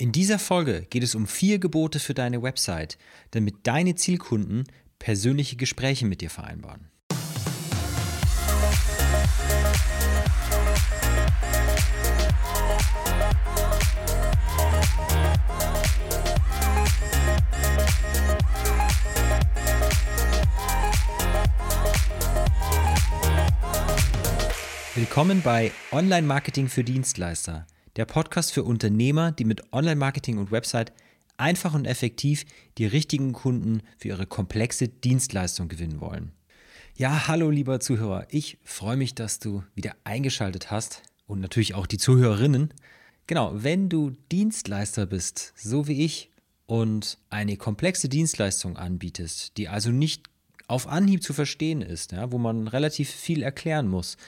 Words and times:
In 0.00 0.12
dieser 0.12 0.38
Folge 0.38 0.86
geht 0.90 1.02
es 1.02 1.16
um 1.16 1.26
vier 1.26 1.58
Gebote 1.58 1.98
für 1.98 2.14
deine 2.14 2.40
Website, 2.40 2.98
damit 3.32 3.66
deine 3.66 3.96
Zielkunden 3.96 4.62
persönliche 5.00 5.56
Gespräche 5.56 6.06
mit 6.06 6.20
dir 6.20 6.30
vereinbaren. 6.30 6.88
Willkommen 24.94 25.42
bei 25.42 25.72
Online 25.90 26.24
Marketing 26.24 26.68
für 26.68 26.84
Dienstleister 26.84 27.66
der 27.98 28.06
Podcast 28.06 28.52
für 28.52 28.62
Unternehmer, 28.62 29.32
die 29.32 29.44
mit 29.44 29.72
Online-Marketing 29.72 30.38
und 30.38 30.52
Website 30.52 30.92
einfach 31.36 31.74
und 31.74 31.84
effektiv 31.84 32.46
die 32.78 32.86
richtigen 32.86 33.32
Kunden 33.32 33.82
für 33.98 34.06
ihre 34.06 34.24
komplexe 34.24 34.86
Dienstleistung 34.86 35.66
gewinnen 35.66 36.00
wollen. 36.00 36.30
Ja, 36.96 37.26
hallo 37.26 37.50
lieber 37.50 37.80
Zuhörer, 37.80 38.28
ich 38.30 38.58
freue 38.62 38.96
mich, 38.96 39.16
dass 39.16 39.40
du 39.40 39.64
wieder 39.74 39.96
eingeschaltet 40.04 40.70
hast 40.70 41.02
und 41.26 41.40
natürlich 41.40 41.74
auch 41.74 41.88
die 41.88 41.98
Zuhörerinnen. 41.98 42.72
Genau, 43.26 43.50
wenn 43.54 43.88
du 43.88 44.12
Dienstleister 44.30 45.04
bist, 45.04 45.52
so 45.56 45.88
wie 45.88 46.04
ich, 46.04 46.30
und 46.66 47.18
eine 47.30 47.56
komplexe 47.56 48.08
Dienstleistung 48.08 48.76
anbietest, 48.76 49.56
die 49.56 49.68
also 49.68 49.90
nicht 49.90 50.28
auf 50.68 50.86
Anhieb 50.86 51.24
zu 51.24 51.32
verstehen 51.32 51.82
ist, 51.82 52.12
ja, 52.12 52.30
wo 52.30 52.38
man 52.38 52.68
relativ 52.68 53.10
viel 53.10 53.42
erklären 53.42 53.88
muss, 53.88 54.18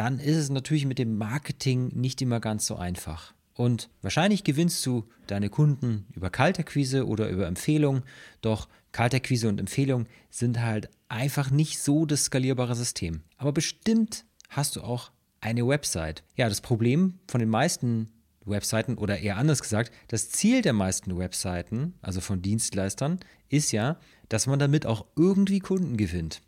dann 0.00 0.18
ist 0.18 0.38
es 0.38 0.48
natürlich 0.48 0.86
mit 0.86 0.98
dem 0.98 1.18
Marketing 1.18 1.88
nicht 1.88 2.22
immer 2.22 2.40
ganz 2.40 2.64
so 2.64 2.76
einfach. 2.76 3.34
Und 3.52 3.90
wahrscheinlich 4.00 4.44
gewinnst 4.44 4.86
du 4.86 5.06
deine 5.26 5.50
Kunden 5.50 6.06
über 6.14 6.30
Kaltakquise 6.30 7.06
oder 7.06 7.28
über 7.28 7.46
Empfehlung, 7.46 8.04
doch 8.40 8.66
Kaltakquise 8.92 9.46
und 9.46 9.60
Empfehlung 9.60 10.06
sind 10.30 10.62
halt 10.62 10.88
einfach 11.10 11.50
nicht 11.50 11.82
so 11.82 12.06
das 12.06 12.24
skalierbare 12.24 12.74
System. 12.74 13.20
Aber 13.36 13.52
bestimmt 13.52 14.24
hast 14.48 14.76
du 14.76 14.80
auch 14.80 15.10
eine 15.42 15.68
Website. 15.68 16.24
Ja, 16.34 16.48
das 16.48 16.62
Problem 16.62 17.18
von 17.28 17.40
den 17.40 17.50
meisten 17.50 18.08
Webseiten 18.46 18.96
oder 18.96 19.18
eher 19.18 19.36
anders 19.36 19.60
gesagt, 19.60 19.92
das 20.08 20.30
Ziel 20.30 20.62
der 20.62 20.72
meisten 20.72 21.18
Webseiten, 21.18 21.92
also 22.00 22.22
von 22.22 22.40
Dienstleistern, 22.40 23.20
ist 23.50 23.70
ja, 23.70 23.98
dass 24.30 24.46
man 24.46 24.58
damit 24.58 24.86
auch 24.86 25.04
irgendwie 25.14 25.58
Kunden 25.58 25.98
gewinnt. 25.98 26.40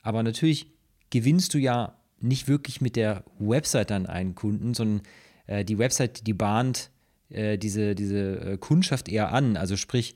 Aber 0.00 0.22
natürlich 0.22 0.70
gewinnst 1.10 1.54
du 1.54 1.58
ja 1.58 1.96
nicht 2.20 2.48
wirklich 2.48 2.80
mit 2.80 2.96
der 2.96 3.24
Website 3.38 3.90
dann 3.90 4.06
einen 4.06 4.34
Kunden, 4.34 4.74
sondern 4.74 5.02
äh, 5.46 5.64
die 5.64 5.78
Website, 5.78 6.26
die 6.26 6.34
bahnt 6.34 6.90
äh, 7.28 7.58
diese, 7.58 7.94
diese 7.94 8.40
äh, 8.40 8.58
Kundschaft 8.58 9.08
eher 9.08 9.32
an. 9.32 9.56
Also 9.56 9.76
sprich, 9.76 10.14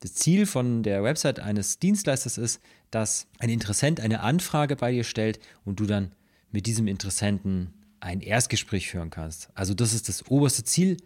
das 0.00 0.14
Ziel 0.14 0.46
von 0.46 0.82
der 0.82 1.02
Website 1.02 1.40
eines 1.40 1.78
Dienstleisters 1.78 2.38
ist, 2.38 2.60
dass 2.90 3.28
ein 3.38 3.48
Interessent 3.48 4.00
eine 4.00 4.20
Anfrage 4.20 4.76
bei 4.76 4.92
dir 4.92 5.04
stellt 5.04 5.40
und 5.64 5.80
du 5.80 5.86
dann 5.86 6.12
mit 6.50 6.66
diesem 6.66 6.86
Interessenten 6.86 7.72
ein 8.00 8.20
Erstgespräch 8.20 8.88
führen 8.88 9.10
kannst. 9.10 9.48
Also 9.54 9.74
das 9.74 9.94
ist 9.94 10.08
das 10.08 10.28
oberste 10.28 10.64
Ziel 10.64 10.98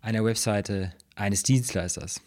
einer 0.00 0.24
Webseite 0.24 0.92
eines 1.16 1.42
Dienstleisters. 1.42 2.20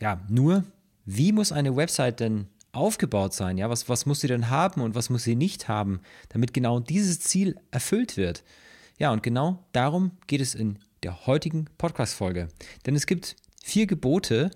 Ja, 0.00 0.20
nur 0.28 0.64
wie 1.04 1.32
muss 1.32 1.52
eine 1.52 1.76
Website 1.76 2.20
denn 2.20 2.48
aufgebaut 2.72 3.34
sein? 3.34 3.58
Ja, 3.58 3.70
was, 3.70 3.88
was 3.88 4.06
muss 4.06 4.20
sie 4.20 4.28
denn 4.28 4.50
haben 4.50 4.80
und 4.80 4.94
was 4.94 5.10
muss 5.10 5.24
sie 5.24 5.36
nicht 5.36 5.68
haben, 5.68 6.00
damit 6.30 6.52
genau 6.52 6.80
dieses 6.80 7.20
Ziel 7.20 7.56
erfüllt 7.70 8.16
wird? 8.16 8.42
Ja, 8.98 9.12
und 9.12 9.22
genau 9.22 9.64
darum 9.72 10.12
geht 10.26 10.40
es 10.40 10.54
in 10.54 10.78
der 11.02 11.26
heutigen 11.26 11.66
Podcast-Folge. 11.78 12.48
Denn 12.86 12.94
es 12.94 13.06
gibt 13.06 13.36
vier 13.62 13.86
Gebote, 13.86 14.50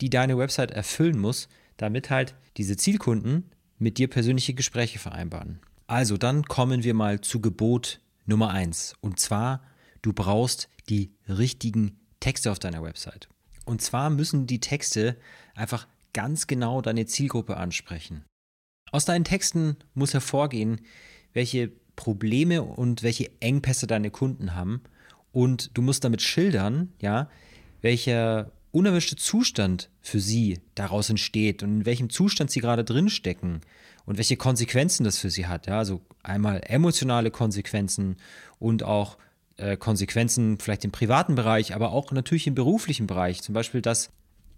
die 0.00 0.10
deine 0.10 0.38
Website 0.38 0.70
erfüllen 0.70 1.18
muss, 1.18 1.48
damit 1.76 2.10
halt 2.10 2.34
diese 2.56 2.76
Zielkunden 2.76 3.50
mit 3.78 3.98
dir 3.98 4.08
persönliche 4.08 4.54
Gespräche 4.54 4.98
vereinbaren. 4.98 5.60
Also, 5.86 6.16
dann 6.16 6.44
kommen 6.44 6.82
wir 6.82 6.94
mal 6.94 7.20
zu 7.20 7.40
Gebot 7.40 8.00
Nummer 8.26 8.50
eins. 8.50 8.94
Und 9.00 9.18
zwar, 9.20 9.62
du 10.02 10.12
brauchst 10.12 10.68
die 10.88 11.12
richtigen 11.28 11.98
Texte 12.20 12.50
auf 12.50 12.58
deiner 12.58 12.82
Website. 12.82 13.28
Und 13.64 13.80
zwar 13.80 14.10
müssen 14.10 14.46
die 14.46 14.60
Texte 14.60 15.16
einfach 15.54 15.86
ganz 16.12 16.46
genau 16.46 16.80
deine 16.80 17.06
Zielgruppe 17.06 17.56
ansprechen. 17.56 18.24
Aus 18.90 19.04
deinen 19.04 19.24
Texten 19.24 19.76
muss 19.94 20.14
hervorgehen, 20.14 20.80
welche 21.32 21.70
Probleme 21.96 22.62
und 22.62 23.02
welche 23.02 23.30
Engpässe 23.40 23.86
deine 23.86 24.10
Kunden 24.10 24.54
haben 24.54 24.82
und 25.32 25.70
du 25.74 25.82
musst 25.82 26.04
damit 26.04 26.22
schildern, 26.22 26.92
ja, 27.00 27.28
welcher 27.82 28.52
unerwischte 28.70 29.16
Zustand 29.16 29.90
für 30.00 30.20
sie 30.20 30.60
daraus 30.74 31.10
entsteht 31.10 31.62
und 31.62 31.80
in 31.80 31.86
welchem 31.86 32.10
Zustand 32.10 32.50
sie 32.50 32.60
gerade 32.60 32.84
drin 32.84 33.08
stecken 33.08 33.60
und 34.04 34.18
welche 34.18 34.36
Konsequenzen 34.36 35.04
das 35.04 35.18
für 35.18 35.30
sie 35.30 35.46
hat. 35.46 35.66
Ja, 35.66 35.78
also 35.78 36.00
einmal 36.22 36.60
emotionale 36.64 37.30
Konsequenzen 37.30 38.16
und 38.58 38.82
auch 38.82 39.18
äh, 39.56 39.76
Konsequenzen 39.76 40.58
vielleicht 40.58 40.84
im 40.84 40.92
privaten 40.92 41.34
Bereich, 41.34 41.74
aber 41.74 41.92
auch 41.92 42.12
natürlich 42.12 42.46
im 42.46 42.54
beruflichen 42.54 43.06
Bereich. 43.06 43.42
Zum 43.42 43.54
Beispiel, 43.54 43.82
dass, 43.82 44.10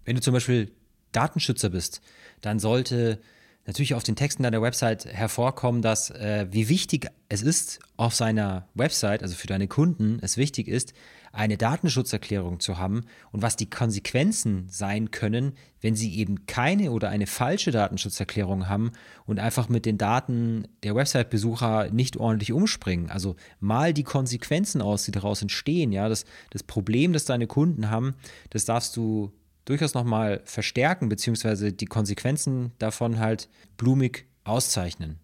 wenn 0.05 0.15
du 0.15 0.21
zum 0.21 0.33
Beispiel 0.33 0.71
Datenschützer 1.11 1.69
bist, 1.69 2.01
dann 2.41 2.59
sollte 2.59 3.19
natürlich 3.65 3.93
auf 3.93 4.03
den 4.03 4.15
Texten 4.15 4.43
deiner 4.43 4.61
Website 4.61 5.05
hervorkommen, 5.05 5.81
dass 5.81 6.09
äh, 6.09 6.47
wie 6.49 6.69
wichtig 6.69 7.09
es 7.29 7.41
ist, 7.41 7.79
auf 7.95 8.15
seiner 8.15 8.67
Website, 8.73 9.21
also 9.21 9.35
für 9.35 9.47
deine 9.47 9.67
Kunden, 9.67 10.17
es 10.21 10.37
wichtig 10.37 10.67
ist, 10.67 10.93
eine 11.33 11.55
Datenschutzerklärung 11.57 12.59
zu 12.59 12.77
haben 12.77 13.05
und 13.31 13.41
was 13.41 13.55
die 13.55 13.69
Konsequenzen 13.69 14.67
sein 14.69 15.11
können, 15.11 15.53
wenn 15.79 15.95
sie 15.95 16.13
eben 16.15 16.45
keine 16.45 16.91
oder 16.91 17.09
eine 17.09 17.27
falsche 17.27 17.71
Datenschutzerklärung 17.71 18.67
haben 18.67 18.91
und 19.25 19.39
einfach 19.39 19.69
mit 19.69 19.85
den 19.85 19.97
Daten 19.97 20.67
der 20.83 20.95
Website-Besucher 20.95 21.89
nicht 21.91 22.17
ordentlich 22.17 22.51
umspringen. 22.51 23.09
Also 23.09 23.35
mal 23.59 23.93
die 23.93 24.03
Konsequenzen 24.03 24.81
aus, 24.81 25.03
die 25.03 25.11
daraus 25.11 25.41
entstehen. 25.41 25.91
Ja, 25.93 26.09
das, 26.09 26.25
das 26.49 26.63
Problem, 26.63 27.13
das 27.13 27.25
deine 27.25 27.47
Kunden 27.47 27.89
haben, 27.89 28.15
das 28.49 28.65
darfst 28.65 28.97
du 28.97 29.31
durchaus 29.65 29.93
nochmal 29.93 30.41
verstärken, 30.45 31.09
beziehungsweise 31.09 31.71
die 31.71 31.85
Konsequenzen 31.85 32.71
davon 32.79 33.19
halt 33.19 33.49
blumig 33.77 34.25
auszeichnen. 34.43 35.19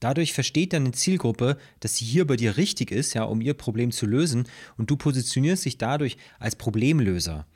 Dadurch 0.00 0.32
versteht 0.32 0.72
deine 0.72 0.90
Zielgruppe, 0.90 1.58
dass 1.78 1.96
sie 1.96 2.04
hier 2.04 2.26
bei 2.26 2.36
dir 2.36 2.56
richtig 2.56 2.90
ist, 2.90 3.14
ja, 3.14 3.22
um 3.22 3.40
ihr 3.40 3.54
Problem 3.54 3.92
zu 3.92 4.04
lösen 4.06 4.48
und 4.76 4.90
du 4.90 4.96
positionierst 4.96 5.64
dich 5.64 5.78
dadurch 5.78 6.16
als 6.40 6.56
Problemlöser. 6.56 7.46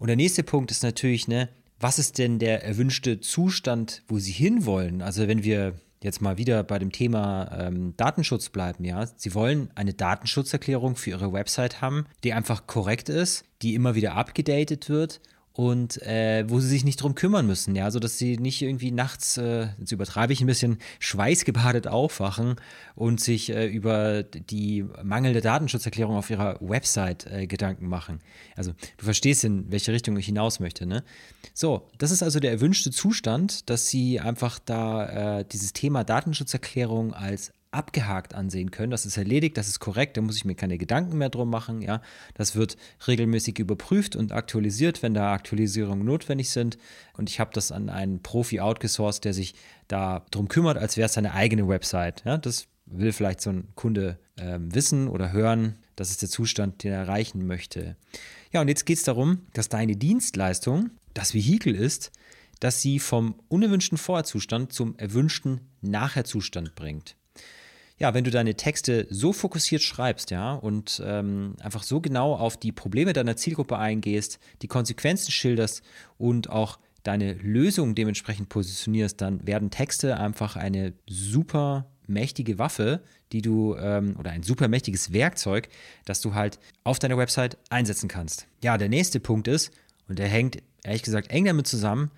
Und 0.00 0.08
der 0.08 0.16
nächste 0.16 0.42
Punkt 0.42 0.72
ist 0.72 0.82
natürlich, 0.82 1.28
ne, 1.28 1.48
was 1.78 1.98
ist 1.98 2.18
denn 2.18 2.40
der 2.40 2.64
erwünschte 2.64 3.20
Zustand, 3.20 4.02
wo 4.08 4.18
sie 4.18 4.32
hinwollen? 4.32 5.00
Also 5.00 5.28
wenn 5.28 5.44
wir 5.44 5.74
jetzt 6.02 6.20
mal 6.20 6.38
wieder 6.38 6.64
bei 6.64 6.78
dem 6.78 6.90
Thema 6.90 7.50
ähm, 7.56 7.94
Datenschutz 7.96 8.48
bleiben, 8.48 8.84
ja, 8.84 9.06
Sie 9.16 9.34
wollen 9.34 9.70
eine 9.74 9.94
Datenschutzerklärung 9.94 10.96
für 10.96 11.10
Ihre 11.10 11.32
Website 11.32 11.80
haben, 11.80 12.06
die 12.24 12.32
einfach 12.32 12.66
korrekt 12.66 13.08
ist, 13.08 13.44
die 13.62 13.74
immer 13.74 13.94
wieder 13.94 14.14
abgedatet 14.14 14.88
wird 14.88 15.20
und 15.52 16.00
äh, 16.02 16.48
wo 16.48 16.60
sie 16.60 16.68
sich 16.68 16.84
nicht 16.84 17.02
drum 17.02 17.14
kümmern 17.14 17.46
müssen, 17.46 17.74
ja, 17.74 17.90
so 17.90 17.98
dass 17.98 18.18
sie 18.18 18.36
nicht 18.36 18.62
irgendwie 18.62 18.92
nachts, 18.92 19.36
äh, 19.36 19.68
jetzt 19.78 19.90
übertreibe 19.92 20.32
ich 20.32 20.40
ein 20.40 20.46
bisschen, 20.46 20.78
schweißgebadet 21.00 21.88
aufwachen 21.88 22.56
und 22.94 23.20
sich 23.20 23.50
äh, 23.50 23.66
über 23.66 24.22
die 24.22 24.84
mangelnde 25.02 25.40
Datenschutzerklärung 25.40 26.16
auf 26.16 26.30
ihrer 26.30 26.56
Website 26.60 27.26
äh, 27.26 27.46
Gedanken 27.46 27.88
machen. 27.88 28.20
Also 28.54 28.72
du 28.96 29.04
verstehst, 29.04 29.44
in 29.44 29.70
welche 29.72 29.92
Richtung 29.92 30.16
ich 30.16 30.26
hinaus 30.26 30.60
möchte, 30.60 30.86
ne? 30.86 31.02
So, 31.52 31.88
das 31.98 32.10
ist 32.10 32.22
also 32.22 32.38
der 32.38 32.52
erwünschte 32.52 32.90
Zustand, 32.90 33.68
dass 33.68 33.88
sie 33.88 34.20
einfach 34.20 34.58
da 34.58 35.40
äh, 35.40 35.44
dieses 35.44 35.72
Thema 35.72 36.04
Datenschutzerklärung 36.04 37.12
als 37.12 37.52
abgehakt 37.72 38.34
ansehen 38.34 38.70
können. 38.70 38.90
Das 38.90 39.06
ist 39.06 39.16
erledigt, 39.16 39.56
das 39.56 39.68
ist 39.68 39.80
korrekt, 39.80 40.16
da 40.16 40.20
muss 40.20 40.36
ich 40.36 40.44
mir 40.44 40.54
keine 40.54 40.78
Gedanken 40.78 41.18
mehr 41.18 41.28
drum 41.28 41.50
machen. 41.50 41.82
Ja, 41.82 42.02
das 42.34 42.56
wird 42.56 42.76
regelmäßig 43.06 43.58
überprüft 43.58 44.16
und 44.16 44.32
aktualisiert, 44.32 45.02
wenn 45.02 45.14
da 45.14 45.32
Aktualisierungen 45.32 46.04
notwendig 46.04 46.50
sind. 46.50 46.78
Und 47.16 47.30
ich 47.30 47.38
habe 47.38 47.50
das 47.54 47.70
an 47.70 47.88
einen 47.88 48.22
Profi 48.22 48.60
outgesourced, 48.60 49.24
der 49.24 49.34
sich 49.34 49.54
da 49.88 50.24
drum 50.30 50.48
kümmert, 50.48 50.78
als 50.78 50.96
wäre 50.96 51.06
es 51.06 51.14
seine 51.14 51.34
eigene 51.34 51.68
Website. 51.68 52.22
Ja, 52.24 52.38
das 52.38 52.66
will 52.86 53.12
vielleicht 53.12 53.40
so 53.40 53.50
ein 53.50 53.68
Kunde 53.76 54.18
äh, 54.36 54.58
wissen 54.60 55.06
oder 55.06 55.32
hören. 55.32 55.78
Das 55.94 56.10
ist 56.10 56.22
der 56.22 56.28
Zustand, 56.28 56.82
den 56.82 56.92
er 56.92 57.00
erreichen 57.00 57.46
möchte. 57.46 57.96
Ja, 58.52 58.60
und 58.60 58.68
jetzt 58.68 58.84
geht 58.84 58.98
es 58.98 59.04
darum, 59.04 59.46
dass 59.52 59.68
deine 59.68 59.96
Dienstleistung 59.96 60.90
das 61.14 61.34
Vehikel 61.34 61.74
ist, 61.74 62.10
das 62.58 62.82
sie 62.82 62.98
vom 62.98 63.36
unerwünschten 63.48 63.96
Vorherzustand 63.96 64.72
zum 64.72 64.98
erwünschten 64.98 65.60
Nachherzustand 65.82 66.74
bringt 66.74 67.16
ja, 68.00 68.14
wenn 68.14 68.24
du 68.24 68.30
deine 68.30 68.54
Texte 68.54 69.06
so 69.10 69.32
fokussiert 69.32 69.82
schreibst, 69.82 70.30
ja, 70.30 70.54
und 70.54 71.02
ähm, 71.04 71.54
einfach 71.60 71.82
so 71.82 72.00
genau 72.00 72.34
auf 72.34 72.56
die 72.56 72.72
Probleme 72.72 73.12
deiner 73.12 73.36
Zielgruppe 73.36 73.76
eingehst, 73.76 74.38
die 74.62 74.68
Konsequenzen 74.68 75.30
schilderst 75.30 75.82
und 76.16 76.48
auch 76.48 76.78
deine 77.02 77.34
Lösung 77.34 77.94
dementsprechend 77.94 78.48
positionierst, 78.48 79.20
dann 79.20 79.46
werden 79.46 79.70
Texte 79.70 80.16
einfach 80.16 80.56
eine 80.56 80.94
super 81.08 81.90
mächtige 82.06 82.58
Waffe, 82.58 83.02
die 83.32 83.42
du, 83.42 83.76
ähm, 83.76 84.16
oder 84.18 84.30
ein 84.30 84.42
super 84.42 84.68
mächtiges 84.68 85.12
Werkzeug, 85.12 85.68
das 86.06 86.22
du 86.22 86.34
halt 86.34 86.58
auf 86.84 86.98
deiner 86.98 87.18
Website 87.18 87.58
einsetzen 87.68 88.08
kannst. 88.08 88.46
Ja, 88.64 88.78
der 88.78 88.88
nächste 88.88 89.20
Punkt 89.20 89.46
ist, 89.46 89.72
und 90.08 90.18
der 90.18 90.26
hängt 90.26 90.62
ehrlich 90.82 91.02
gesagt 91.02 91.30
eng 91.30 91.44
damit 91.44 91.66
zusammen, 91.66 92.10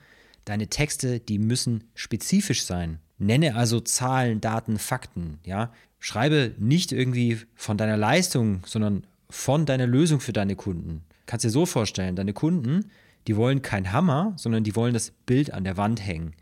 deine 0.45 0.69
Texte, 0.69 1.19
die 1.19 1.39
müssen 1.39 1.85
spezifisch 1.95 2.65
sein. 2.65 3.01
Nenne 3.23 3.55
also 3.55 3.81
Zahlen, 3.81 4.41
Daten, 4.41 4.79
Fakten, 4.79 5.39
ja. 5.45 5.73
Schreibe 5.99 6.53
nicht 6.59 6.91
irgendwie 6.91 7.39
von 7.55 7.77
deiner 7.77 7.97
Leistung, 7.97 8.63
sondern 8.67 9.05
von 9.31 9.67
deiner 9.67 9.87
Lösung 9.87 10.21
für 10.21 10.33
deine 10.33 10.57
Kunden. 10.57 11.03
Kannst 11.27 11.45
dir 11.45 11.51
so 11.51 11.65
vorstellen, 11.65 12.17
deine 12.17 12.33
Kunden, 12.33 12.91
die 13.27 13.37
wollen 13.37 13.63
kein 13.63 13.93
Hammer, 13.93 14.33
sondern 14.37 14.65
die 14.65 14.75
wollen 14.75 14.95
das 14.95 15.13
Bild 15.27 15.53
an 15.53 15.65
der 15.65 15.77
Wand 15.77 16.05
hängen. 16.05 16.35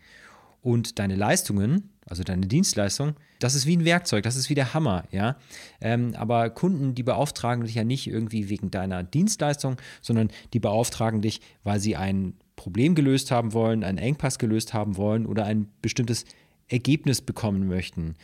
Und 0.62 0.98
deine 0.98 1.14
Leistungen, 1.14 1.90
also 2.06 2.22
deine 2.22 2.46
Dienstleistung, 2.46 3.14
das 3.38 3.54
ist 3.54 3.66
wie 3.66 3.76
ein 3.76 3.84
Werkzeug, 3.84 4.24
das 4.24 4.36
ist 4.36 4.50
wie 4.50 4.54
der 4.54 4.74
Hammer, 4.74 5.04
ja. 5.10 5.36
Ähm, 5.80 6.14
aber 6.16 6.50
Kunden, 6.50 6.94
die 6.94 7.02
beauftragen 7.02 7.64
dich 7.64 7.74
ja 7.74 7.84
nicht 7.84 8.06
irgendwie 8.06 8.48
wegen 8.48 8.70
deiner 8.70 9.02
Dienstleistung, 9.02 9.76
sondern 10.02 10.28
die 10.52 10.60
beauftragen 10.60 11.22
dich, 11.22 11.40
weil 11.64 11.80
sie 11.80 11.96
ein 11.96 12.34
Problem 12.56 12.94
gelöst 12.94 13.30
haben 13.30 13.54
wollen, 13.54 13.84
einen 13.84 13.96
Engpass 13.96 14.38
gelöst 14.38 14.74
haben 14.74 14.98
wollen 14.98 15.24
oder 15.24 15.46
ein 15.46 15.68
bestimmtes 15.80 16.26
Ergebnis 16.70 17.20
bekommen 17.20 17.66
möchten. 17.68 18.14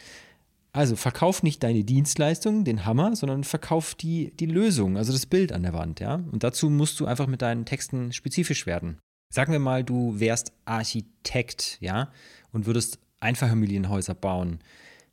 Also 0.73 0.95
verkauf 0.95 1.43
nicht 1.43 1.63
deine 1.63 1.85
Dienstleistung, 1.85 2.65
den 2.65 2.85
Hammer, 2.85 3.17
sondern 3.17 3.45
verkauf 3.45 3.95
die, 3.95 4.33
die 4.39 4.47
Lösung, 4.47 4.99
also 4.99 5.13
das 5.13 5.25
Bild 5.25 5.53
an 5.53 5.63
der 5.63 5.73
Wand, 5.73 6.01
ja. 6.01 6.17
Und 6.31 6.45
dazu 6.45 6.69
musst 6.69 7.01
du 7.01 7.07
einfach 7.07 7.27
mit 7.27 7.41
deinen 7.41 7.65
Texten 7.65 8.13
spezifisch 8.13 8.67
werden. 8.67 8.99
Sagen 9.33 9.53
wir 9.53 9.59
mal, 9.59 9.85
du 9.85 10.21
wärst 10.21 10.53
Architekt, 10.67 11.79
ja, 11.81 12.11
und 12.53 12.67
würdest 12.67 12.99
Einfamilienhäuser 13.21 14.15
bauen. 14.15 14.59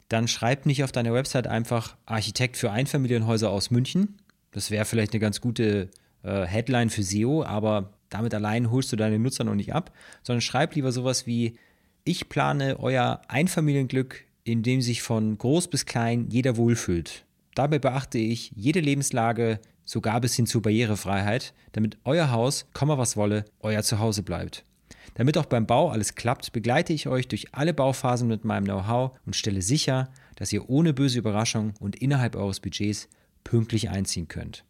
Dann 0.09 0.27
schreib 0.27 0.65
nicht 0.65 0.83
auf 0.83 0.91
deiner 0.91 1.13
Website 1.13 1.47
einfach 1.47 1.95
Architekt 2.05 2.57
für 2.57 2.71
Einfamilienhäuser 2.71 3.49
aus 3.49 3.71
München. 3.71 4.17
Das 4.51 4.69
wäre 4.69 4.85
vielleicht 4.85 5.13
eine 5.13 5.21
ganz 5.21 5.39
gute 5.39 5.89
äh, 6.23 6.45
Headline 6.45 6.89
für 6.89 7.03
SEO, 7.03 7.43
aber 7.43 7.93
damit 8.09 8.33
allein 8.33 8.69
holst 8.69 8.91
du 8.91 8.95
deine 8.95 9.17
Nutzer 9.17 9.45
noch 9.45 9.55
nicht 9.55 9.73
ab, 9.73 9.91
sondern 10.23 10.41
schreib 10.41 10.75
lieber 10.75 10.91
sowas 10.91 11.25
wie 11.25 11.57
ich 12.05 12.29
plane 12.29 12.79
euer 12.79 13.21
Einfamilienglück, 13.27 14.25
in 14.43 14.63
dem 14.63 14.81
sich 14.81 15.01
von 15.01 15.37
groß 15.37 15.69
bis 15.69 15.85
klein 15.85 16.27
jeder 16.29 16.57
wohlfühlt. 16.57 17.25
Dabei 17.55 17.79
beachte 17.79 18.17
ich 18.17 18.51
jede 18.55 18.81
Lebenslage, 18.81 19.59
sogar 19.85 20.19
bis 20.21 20.35
hin 20.35 20.45
zur 20.45 20.61
Barrierefreiheit, 20.61 21.53
damit 21.71 21.97
euer 22.03 22.31
Haus, 22.31 22.65
komme 22.73 22.97
was 22.97 23.15
wolle, 23.15 23.45
euer 23.59 23.83
Zuhause 23.83 24.23
bleibt. 24.23 24.65
Damit 25.15 25.37
auch 25.37 25.45
beim 25.45 25.67
Bau 25.67 25.89
alles 25.89 26.15
klappt, 26.15 26.51
begleite 26.51 26.91
ich 26.91 27.07
euch 27.07 27.27
durch 27.27 27.53
alle 27.53 27.73
Bauphasen 27.73 28.27
mit 28.27 28.43
meinem 28.43 28.65
Know-how 28.65 29.11
und 29.25 29.35
stelle 29.35 29.61
sicher, 29.61 30.09
dass 30.35 30.51
ihr 30.51 30.69
ohne 30.69 30.93
böse 30.93 31.19
Überraschung 31.19 31.73
und 31.79 31.95
innerhalb 31.95 32.35
eures 32.35 32.59
Budgets 32.59 33.07
pünktlich 33.43 33.89
einziehen 33.89 34.27
könnt. 34.27 34.65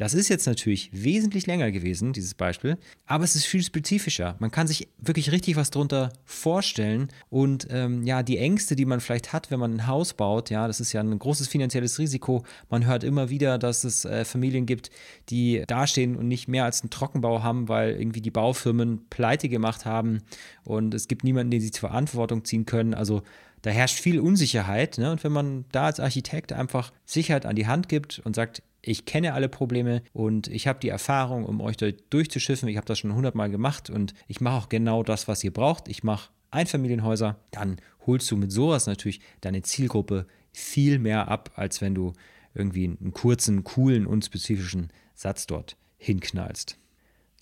Das 0.00 0.14
ist 0.14 0.30
jetzt 0.30 0.46
natürlich 0.46 0.88
wesentlich 0.94 1.46
länger 1.46 1.70
gewesen, 1.70 2.14
dieses 2.14 2.32
Beispiel, 2.32 2.78
aber 3.04 3.22
es 3.22 3.36
ist 3.36 3.44
viel 3.44 3.62
spezifischer. 3.62 4.34
Man 4.38 4.50
kann 4.50 4.66
sich 4.66 4.88
wirklich 4.96 5.30
richtig 5.30 5.56
was 5.56 5.68
darunter 5.68 6.14
vorstellen 6.24 7.08
und 7.28 7.68
ähm, 7.70 8.02
ja, 8.04 8.22
die 8.22 8.38
Ängste, 8.38 8.76
die 8.76 8.86
man 8.86 9.00
vielleicht 9.00 9.34
hat, 9.34 9.50
wenn 9.50 9.60
man 9.60 9.74
ein 9.74 9.86
Haus 9.86 10.14
baut, 10.14 10.48
ja, 10.48 10.66
das 10.66 10.80
ist 10.80 10.94
ja 10.94 11.02
ein 11.02 11.18
großes 11.18 11.48
finanzielles 11.48 11.98
Risiko. 11.98 12.44
Man 12.70 12.86
hört 12.86 13.04
immer 13.04 13.28
wieder, 13.28 13.58
dass 13.58 13.84
es 13.84 14.06
äh, 14.06 14.24
Familien 14.24 14.64
gibt, 14.64 14.90
die 15.28 15.64
dastehen 15.66 16.16
und 16.16 16.28
nicht 16.28 16.48
mehr 16.48 16.64
als 16.64 16.80
einen 16.80 16.88
Trockenbau 16.88 17.42
haben, 17.42 17.68
weil 17.68 17.90
irgendwie 17.90 18.22
die 18.22 18.30
Baufirmen 18.30 19.06
pleite 19.10 19.50
gemacht 19.50 19.84
haben 19.84 20.22
und 20.64 20.94
es 20.94 21.08
gibt 21.08 21.24
niemanden, 21.24 21.50
den 21.50 21.60
sie 21.60 21.72
zur 21.72 21.90
Verantwortung 21.90 22.46
ziehen 22.46 22.64
können. 22.64 22.94
Also 22.94 23.20
da 23.60 23.68
herrscht 23.68 24.00
viel 24.00 24.18
Unsicherheit. 24.18 24.96
Ne? 24.96 25.12
Und 25.12 25.22
wenn 25.24 25.32
man 25.32 25.66
da 25.72 25.84
als 25.84 26.00
Architekt 26.00 26.54
einfach 26.54 26.90
Sicherheit 27.04 27.44
an 27.44 27.54
die 27.54 27.66
Hand 27.66 27.90
gibt 27.90 28.22
und 28.24 28.34
sagt, 28.34 28.62
ich 28.82 29.04
kenne 29.04 29.34
alle 29.34 29.48
Probleme 29.48 30.02
und 30.12 30.48
ich 30.48 30.66
habe 30.66 30.80
die 30.80 30.88
Erfahrung, 30.88 31.44
um 31.44 31.60
euch 31.60 31.76
da 31.76 31.90
durchzuschiffen. 32.10 32.68
Ich 32.68 32.76
habe 32.76 32.86
das 32.86 32.98
schon 32.98 33.14
hundertmal 33.14 33.50
gemacht 33.50 33.90
und 33.90 34.14
ich 34.26 34.40
mache 34.40 34.56
auch 34.56 34.68
genau 34.68 35.02
das, 35.02 35.28
was 35.28 35.44
ihr 35.44 35.52
braucht. 35.52 35.88
Ich 35.88 36.02
mache 36.02 36.30
Einfamilienhäuser. 36.50 37.36
Dann 37.50 37.76
holst 38.06 38.30
du 38.30 38.36
mit 38.36 38.52
sowas 38.52 38.86
natürlich 38.86 39.20
deine 39.40 39.62
Zielgruppe 39.62 40.26
viel 40.52 40.98
mehr 40.98 41.28
ab, 41.28 41.52
als 41.54 41.80
wenn 41.80 41.94
du 41.94 42.12
irgendwie 42.54 42.86
einen 42.86 43.12
kurzen, 43.12 43.64
coolen, 43.64 44.06
unspezifischen 44.06 44.88
Satz 45.14 45.46
dort 45.46 45.76
hinknallst. 45.98 46.76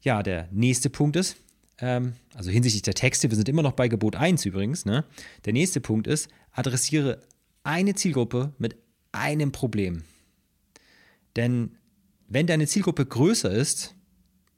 Ja, 0.03 0.23
der 0.23 0.49
nächste 0.51 0.91
Punkt 0.91 1.17
ist, 1.17 1.37
ähm, 1.79 2.15
also 2.35 2.51
hinsichtlich 2.51 2.83
der 2.83 2.95
Texte, 2.95 3.31
wir 3.31 3.37
sind 3.37 3.49
immer 3.49 3.63
noch 3.63 3.73
bei 3.73 3.89
Gebot 3.89 4.17
1 4.17 4.45
übrigens, 4.45 4.85
ne? 4.85 5.05
der 5.45 5.53
nächste 5.53 5.81
Punkt 5.81 6.07
ist, 6.07 6.29
adressiere 6.53 7.21
eine 7.63 7.95
Zielgruppe 7.95 8.53
mit 8.59 8.77
einem 9.13 9.53
Problem. 9.53 10.03
Denn 11.37 11.77
wenn 12.29 12.47
deine 12.47 12.67
Zielgruppe 12.67 13.07
größer 13.07 13.51
ist, 13.51 13.95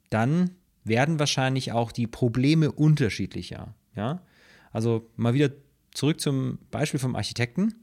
dann 0.09 0.51
werden 0.83 1.19
wahrscheinlich 1.19 1.71
auch 1.71 1.91
die 1.91 2.07
Probleme 2.07 2.71
unterschiedlicher. 2.71 3.75
Ja? 3.95 4.21
Also 4.71 5.09
mal 5.15 5.33
wieder 5.33 5.51
zurück 5.93 6.19
zum 6.19 6.59
Beispiel 6.69 6.99
vom 6.99 7.15
Architekten. 7.15 7.75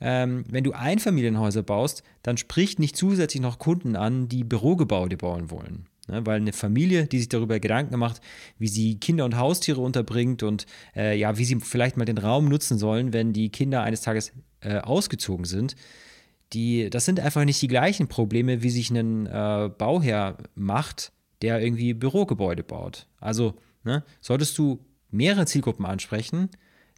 Ähm, 0.00 0.44
wenn 0.48 0.64
du 0.64 0.72
Einfamilienhäuser 0.72 1.62
baust, 1.62 2.02
dann 2.22 2.36
spricht 2.36 2.78
nicht 2.78 2.96
zusätzlich 2.96 3.42
noch 3.42 3.58
Kunden 3.58 3.96
an, 3.96 4.28
die 4.28 4.44
Bürogebäude 4.44 5.16
bauen 5.16 5.50
wollen. 5.50 5.86
Ne? 6.06 6.24
Weil 6.24 6.40
eine 6.40 6.52
Familie, 6.52 7.06
die 7.06 7.18
sich 7.18 7.28
darüber 7.28 7.58
Gedanken 7.60 7.98
macht, 7.98 8.20
wie 8.58 8.68
sie 8.68 8.98
Kinder 8.98 9.24
und 9.24 9.36
Haustiere 9.36 9.80
unterbringt 9.80 10.42
und 10.42 10.66
äh, 10.96 11.18
ja, 11.18 11.36
wie 11.36 11.44
sie 11.44 11.56
vielleicht 11.60 11.96
mal 11.96 12.04
den 12.04 12.18
Raum 12.18 12.48
nutzen 12.48 12.78
sollen, 12.78 13.12
wenn 13.12 13.32
die 13.32 13.50
Kinder 13.50 13.82
eines 13.82 14.00
Tages 14.00 14.32
äh, 14.60 14.78
ausgezogen 14.78 15.44
sind, 15.44 15.74
die, 16.52 16.90
das 16.90 17.04
sind 17.04 17.20
einfach 17.20 17.44
nicht 17.44 17.60
die 17.60 17.68
gleichen 17.68 18.08
Probleme, 18.08 18.62
wie 18.62 18.70
sich 18.70 18.90
ein 18.90 19.26
äh, 19.26 19.70
Bauherr 19.76 20.38
macht, 20.54 21.12
der 21.42 21.60
irgendwie 21.60 21.94
Bürogebäude 21.94 22.62
baut. 22.62 23.06
Also 23.20 23.54
ne, 23.84 24.04
solltest 24.20 24.56
du 24.58 24.84
mehrere 25.10 25.46
Zielgruppen 25.46 25.86
ansprechen, 25.86 26.48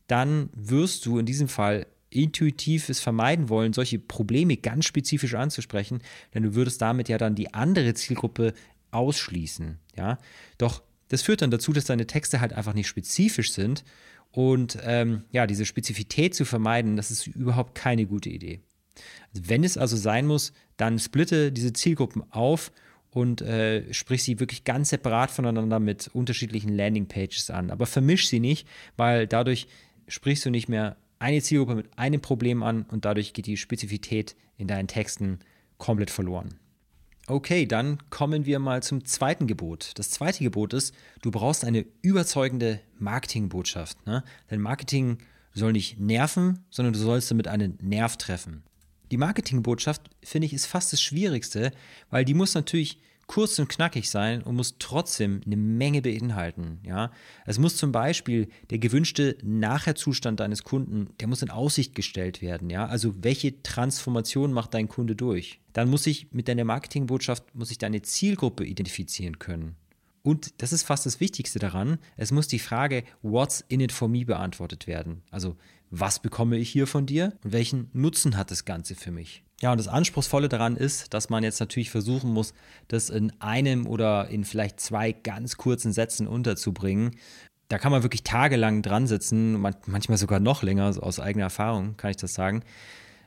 dann 0.06 0.50
wirst 0.54 1.06
du 1.06 1.18
in 1.18 1.26
diesem 1.26 1.48
Fall 1.48 1.86
intuitiv 2.10 2.88
es 2.88 3.00
vermeiden 3.00 3.48
wollen, 3.48 3.72
solche 3.72 3.98
Probleme 3.98 4.56
ganz 4.56 4.84
spezifisch 4.84 5.34
anzusprechen, 5.34 6.00
denn 6.34 6.42
du 6.42 6.54
würdest 6.54 6.82
damit 6.82 7.08
ja 7.08 7.18
dann 7.18 7.36
die 7.36 7.54
andere 7.54 7.94
Zielgruppe 7.94 8.52
ausschließen. 8.90 9.78
Ja? 9.96 10.18
Doch 10.58 10.82
das 11.08 11.22
führt 11.22 11.42
dann 11.42 11.50
dazu, 11.50 11.72
dass 11.72 11.84
deine 11.84 12.06
Texte 12.06 12.40
halt 12.40 12.52
einfach 12.52 12.74
nicht 12.74 12.88
spezifisch 12.88 13.52
sind 13.52 13.84
und 14.32 14.78
ähm, 14.82 15.24
ja, 15.32 15.46
diese 15.46 15.66
Spezifität 15.66 16.34
zu 16.34 16.44
vermeiden, 16.44 16.96
das 16.96 17.10
ist 17.10 17.26
überhaupt 17.26 17.74
keine 17.74 18.06
gute 18.06 18.30
Idee. 18.30 18.60
Also 19.34 19.48
wenn 19.48 19.64
es 19.64 19.76
also 19.76 19.96
sein 19.96 20.26
muss, 20.26 20.52
dann 20.76 20.98
splitte 20.98 21.52
diese 21.52 21.72
Zielgruppen 21.72 22.22
auf 22.30 22.72
und 23.10 23.42
äh, 23.42 23.92
sprich 23.92 24.22
sie 24.22 24.40
wirklich 24.40 24.64
ganz 24.64 24.90
separat 24.90 25.30
voneinander 25.30 25.80
mit 25.80 26.08
unterschiedlichen 26.08 26.74
Landingpages 26.76 27.50
an. 27.50 27.70
Aber 27.70 27.86
vermisch 27.86 28.28
sie 28.28 28.40
nicht, 28.40 28.66
weil 28.96 29.26
dadurch 29.26 29.66
sprichst 30.08 30.44
du 30.44 30.50
nicht 30.50 30.68
mehr 30.68 30.96
eine 31.18 31.42
Zielgruppe 31.42 31.74
mit 31.74 31.98
einem 31.98 32.20
Problem 32.20 32.62
an 32.62 32.82
und 32.82 33.04
dadurch 33.04 33.32
geht 33.32 33.46
die 33.46 33.56
Spezifität 33.56 34.36
in 34.56 34.68
deinen 34.68 34.88
Texten 34.88 35.40
komplett 35.78 36.10
verloren. 36.10 36.58
Okay, 37.26 37.66
dann 37.66 37.98
kommen 38.10 38.44
wir 38.44 38.58
mal 38.58 38.82
zum 38.82 39.04
zweiten 39.04 39.46
Gebot. 39.46 39.92
Das 39.96 40.10
zweite 40.10 40.42
Gebot 40.42 40.72
ist, 40.72 40.94
du 41.22 41.30
brauchst 41.30 41.64
eine 41.64 41.86
überzeugende 42.02 42.80
Marketingbotschaft. 42.98 44.04
Ne? 44.06 44.24
Denn 44.50 44.60
Marketing 44.60 45.18
soll 45.54 45.72
nicht 45.72 46.00
nerven, 46.00 46.64
sondern 46.70 46.92
du 46.92 46.98
sollst 46.98 47.30
damit 47.30 47.46
einen 47.46 47.78
Nerv 47.80 48.16
treffen. 48.16 48.64
Die 49.10 49.16
Marketingbotschaft, 49.16 50.02
finde 50.22 50.46
ich, 50.46 50.52
ist 50.52 50.66
fast 50.66 50.92
das 50.92 51.02
Schwierigste, 51.02 51.72
weil 52.10 52.24
die 52.24 52.34
muss 52.34 52.54
natürlich 52.54 52.98
kurz 53.30 53.60
und 53.60 53.68
knackig 53.68 54.10
sein 54.10 54.42
und 54.42 54.56
muss 54.56 54.74
trotzdem 54.80 55.40
eine 55.46 55.56
Menge 55.56 56.02
beinhalten. 56.02 56.80
Ja? 56.84 57.12
Es 57.46 57.58
muss 57.58 57.76
zum 57.76 57.92
Beispiel 57.92 58.48
der 58.70 58.78
gewünschte 58.78 59.38
Nachherzustand 59.44 60.40
deines 60.40 60.64
Kunden, 60.64 61.10
der 61.20 61.28
muss 61.28 61.42
in 61.42 61.50
Aussicht 61.50 61.94
gestellt 61.94 62.42
werden. 62.42 62.70
Ja? 62.70 62.86
Also 62.86 63.14
welche 63.22 63.62
Transformation 63.62 64.52
macht 64.52 64.74
dein 64.74 64.88
Kunde 64.88 65.14
durch? 65.14 65.60
Dann 65.72 65.88
muss 65.88 66.08
ich 66.08 66.32
mit 66.32 66.48
deiner 66.48 66.64
Marketingbotschaft, 66.64 67.54
muss 67.54 67.70
ich 67.70 67.78
deine 67.78 68.02
Zielgruppe 68.02 68.66
identifizieren 68.66 69.38
können. 69.38 69.76
Und 70.22 70.60
das 70.60 70.72
ist 70.72 70.82
fast 70.82 71.06
das 71.06 71.20
Wichtigste 71.20 71.60
daran, 71.60 71.98
es 72.16 72.32
muss 72.32 72.48
die 72.48 72.58
Frage 72.58 73.04
What's 73.22 73.64
in 73.68 73.80
it 73.80 73.92
for 73.92 74.08
me 74.08 74.24
beantwortet 74.24 74.88
werden. 74.88 75.22
Also 75.30 75.56
was 75.90 76.20
bekomme 76.20 76.56
ich 76.56 76.70
hier 76.70 76.86
von 76.86 77.06
dir 77.06 77.32
und 77.44 77.52
welchen 77.52 77.90
Nutzen 77.92 78.36
hat 78.36 78.50
das 78.50 78.64
Ganze 78.64 78.94
für 78.94 79.10
mich? 79.10 79.42
Ja, 79.60 79.72
und 79.72 79.78
das 79.78 79.88
Anspruchsvolle 79.88 80.48
daran 80.48 80.76
ist, 80.76 81.12
dass 81.12 81.28
man 81.28 81.44
jetzt 81.44 81.60
natürlich 81.60 81.90
versuchen 81.90 82.32
muss, 82.32 82.54
das 82.88 83.10
in 83.10 83.32
einem 83.40 83.86
oder 83.86 84.28
in 84.28 84.44
vielleicht 84.44 84.80
zwei 84.80 85.12
ganz 85.12 85.56
kurzen 85.56 85.92
Sätzen 85.92 86.26
unterzubringen. 86.26 87.16
Da 87.68 87.78
kann 87.78 87.92
man 87.92 88.02
wirklich 88.02 88.24
tagelang 88.24 88.82
dran 88.82 89.06
sitzen, 89.06 89.60
manchmal 89.60 90.16
sogar 90.16 90.40
noch 90.40 90.62
länger, 90.62 90.96
aus 91.00 91.20
eigener 91.20 91.44
Erfahrung 91.44 91.96
kann 91.96 92.10
ich 92.10 92.16
das 92.16 92.34
sagen. 92.34 92.62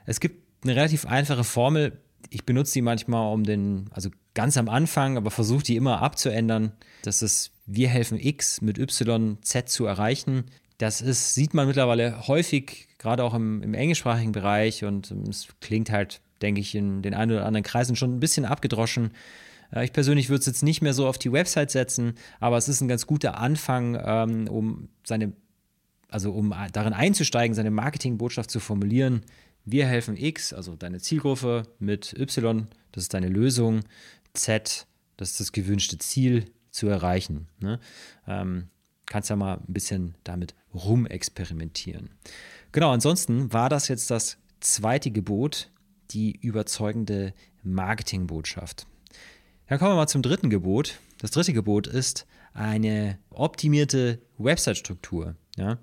Es 0.06 0.20
gibt 0.20 0.44
eine 0.64 0.76
relativ 0.76 1.06
einfache 1.06 1.44
Formel, 1.44 2.00
ich 2.30 2.46
benutze 2.46 2.74
die 2.74 2.82
manchmal 2.82 3.32
um 3.34 3.44
den, 3.44 3.90
also 3.92 4.10
ganz 4.34 4.58
am 4.58 4.70
Anfang, 4.70 5.18
aber 5.18 5.32
versuche 5.32 5.64
die 5.64 5.76
immer 5.76 6.02
abzuändern. 6.02 6.72
Das 7.04 7.22
ist, 7.22 7.52
wir 7.66 7.90
helfen 7.90 8.18
X 8.20 8.62
mit 8.62 8.78
Y, 8.78 9.38
Z 9.42 9.70
zu 9.70 9.86
erreichen. 9.86 10.46
Das 10.78 11.02
ist, 11.02 11.36
sieht 11.36 11.54
man 11.54 11.68
mittlerweile 11.68 12.28
häufig 12.28 12.88
gerade 12.98 13.24
auch 13.24 13.34
im, 13.34 13.62
im 13.62 13.74
englischsprachigen 13.74 14.32
Bereich 14.32 14.84
und 14.84 15.12
ähm, 15.12 15.24
es 15.30 15.48
klingt 15.62 15.92
halt, 15.92 16.22
denke 16.42 16.62
ich, 16.62 16.74
in 16.74 17.02
den 17.02 17.14
ein 17.14 17.32
oder 17.32 17.46
anderen 17.46 17.64
Kreisen 17.64 17.96
schon 17.96 18.16
ein 18.16 18.20
bisschen 18.20 18.46
abgedroschen. 18.46 19.12
Äh, 19.74 19.86
ich 19.86 19.94
persönlich 19.94 20.30
würde 20.30 20.40
es 20.40 20.46
jetzt 20.46 20.64
nicht 20.64 20.82
mehr 20.82 20.94
so 20.94 21.08
auf 21.08 21.18
die 21.18 21.32
Website 21.32 21.72
setzen, 21.72 22.16
aber 22.40 22.58
es 22.58 22.70
ist 22.70 22.82
ein 22.82 22.88
ganz 22.88 23.06
guter 23.06 23.38
Anfang, 23.38 24.00
ähm, 24.04 24.48
um 24.48 24.90
seine, 25.04 25.34
also 26.10 26.32
um 26.32 26.54
darin 26.72 26.94
einzusteigen, 26.94 27.56
seine 27.56 27.72
Marketingbotschaft 27.72 28.50
zu 28.50 28.60
formulieren. 28.60 29.22
Wir 29.66 29.86
helfen 29.86 30.18
X, 30.18 30.54
also 30.54 30.76
deine 30.76 31.00
Zielgruppe, 31.00 31.64
mit 31.80 32.14
Y, 32.18 32.68
das 32.92 33.04
ist 33.04 33.14
deine 33.14 33.30
Lösung, 33.30 33.82
Z, 34.34 34.88
das 35.18 35.32
ist 35.32 35.40
das 35.40 35.52
gewünschte 35.52 35.98
Ziel 35.98 36.46
zu 36.72 36.88
erreichen. 36.88 37.48
Ne? 37.60 37.80
Ähm, 38.28 38.70
kannst 39.14 39.30
ja 39.30 39.36
mal 39.36 39.58
ein 39.58 39.74
bisschen 39.74 40.16
damit 40.24 40.56
rumexperimentieren. 40.74 42.10
Genau, 42.72 42.90
ansonsten 42.92 43.54
war 43.54 43.70
das 43.70 43.88
jetzt 43.88 44.10
das 44.10 44.38
zweite 44.60 45.12
Gebot, 45.12 45.70
die 46.10 46.36
überzeugende 46.42 47.36
Marketingbotschaft. 47.62 48.88
Dann 49.68 49.78
kommen 49.78 49.92
wir 49.92 49.98
mal 49.98 50.08
zum 50.08 50.24
dritten 50.24 50.50
Gebot. 50.50 51.00
Das 51.20 51.30
dritte 51.30 51.54
Gebot 51.54 51.86
ist 51.86 52.26
eine 52.56 53.20
optimierte 53.30 54.20
Website-Struktur. 54.40 55.36
Ja? 55.58 55.78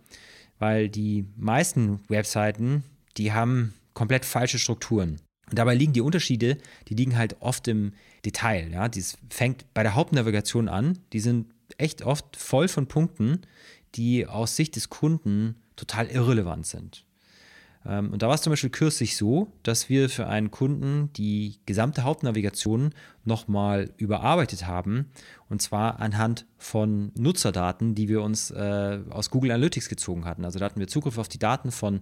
Weil 0.58 0.88
die 0.88 1.24
meisten 1.36 2.00
Webseiten, 2.08 2.82
die 3.16 3.32
haben 3.32 3.74
komplett 3.94 4.24
falsche 4.24 4.58
Strukturen. 4.58 5.20
Und 5.48 5.56
dabei 5.56 5.76
liegen 5.76 5.92
die 5.92 6.00
Unterschiede, 6.00 6.58
die 6.88 6.94
liegen 6.94 7.16
halt 7.16 7.36
oft 7.38 7.68
im 7.68 7.92
Detail. 8.24 8.72
Ja? 8.72 8.88
Das 8.88 9.18
fängt 9.28 9.72
bei 9.72 9.84
der 9.84 9.94
Hauptnavigation 9.94 10.68
an. 10.68 10.98
Die 11.12 11.20
sind 11.20 11.46
echt 11.78 12.02
oft 12.02 12.36
voll 12.36 12.68
von 12.68 12.86
Punkten, 12.86 13.42
die 13.94 14.26
aus 14.26 14.56
Sicht 14.56 14.76
des 14.76 14.88
Kunden 14.88 15.56
total 15.76 16.06
irrelevant 16.08 16.66
sind. 16.66 17.04
Ähm, 17.86 18.12
und 18.12 18.22
da 18.22 18.28
war 18.28 18.34
es 18.34 18.42
zum 18.42 18.50
Beispiel 18.50 18.70
kürzlich 18.70 19.16
so, 19.16 19.48
dass 19.62 19.88
wir 19.88 20.08
für 20.08 20.26
einen 20.26 20.50
Kunden 20.50 21.10
die 21.14 21.58
gesamte 21.66 22.04
Hauptnavigation 22.04 22.90
nochmal 23.24 23.92
überarbeitet 23.96 24.66
haben. 24.66 25.10
Und 25.48 25.62
zwar 25.62 26.00
anhand 26.00 26.46
von 26.58 27.10
Nutzerdaten, 27.16 27.94
die 27.94 28.08
wir 28.08 28.22
uns 28.22 28.50
äh, 28.50 29.00
aus 29.10 29.30
Google 29.30 29.52
Analytics 29.52 29.88
gezogen 29.88 30.24
hatten. 30.24 30.44
Also 30.44 30.58
da 30.58 30.66
hatten 30.66 30.80
wir 30.80 30.88
Zugriff 30.88 31.18
auf 31.18 31.28
die 31.28 31.38
Daten 31.38 31.70
von 31.70 32.00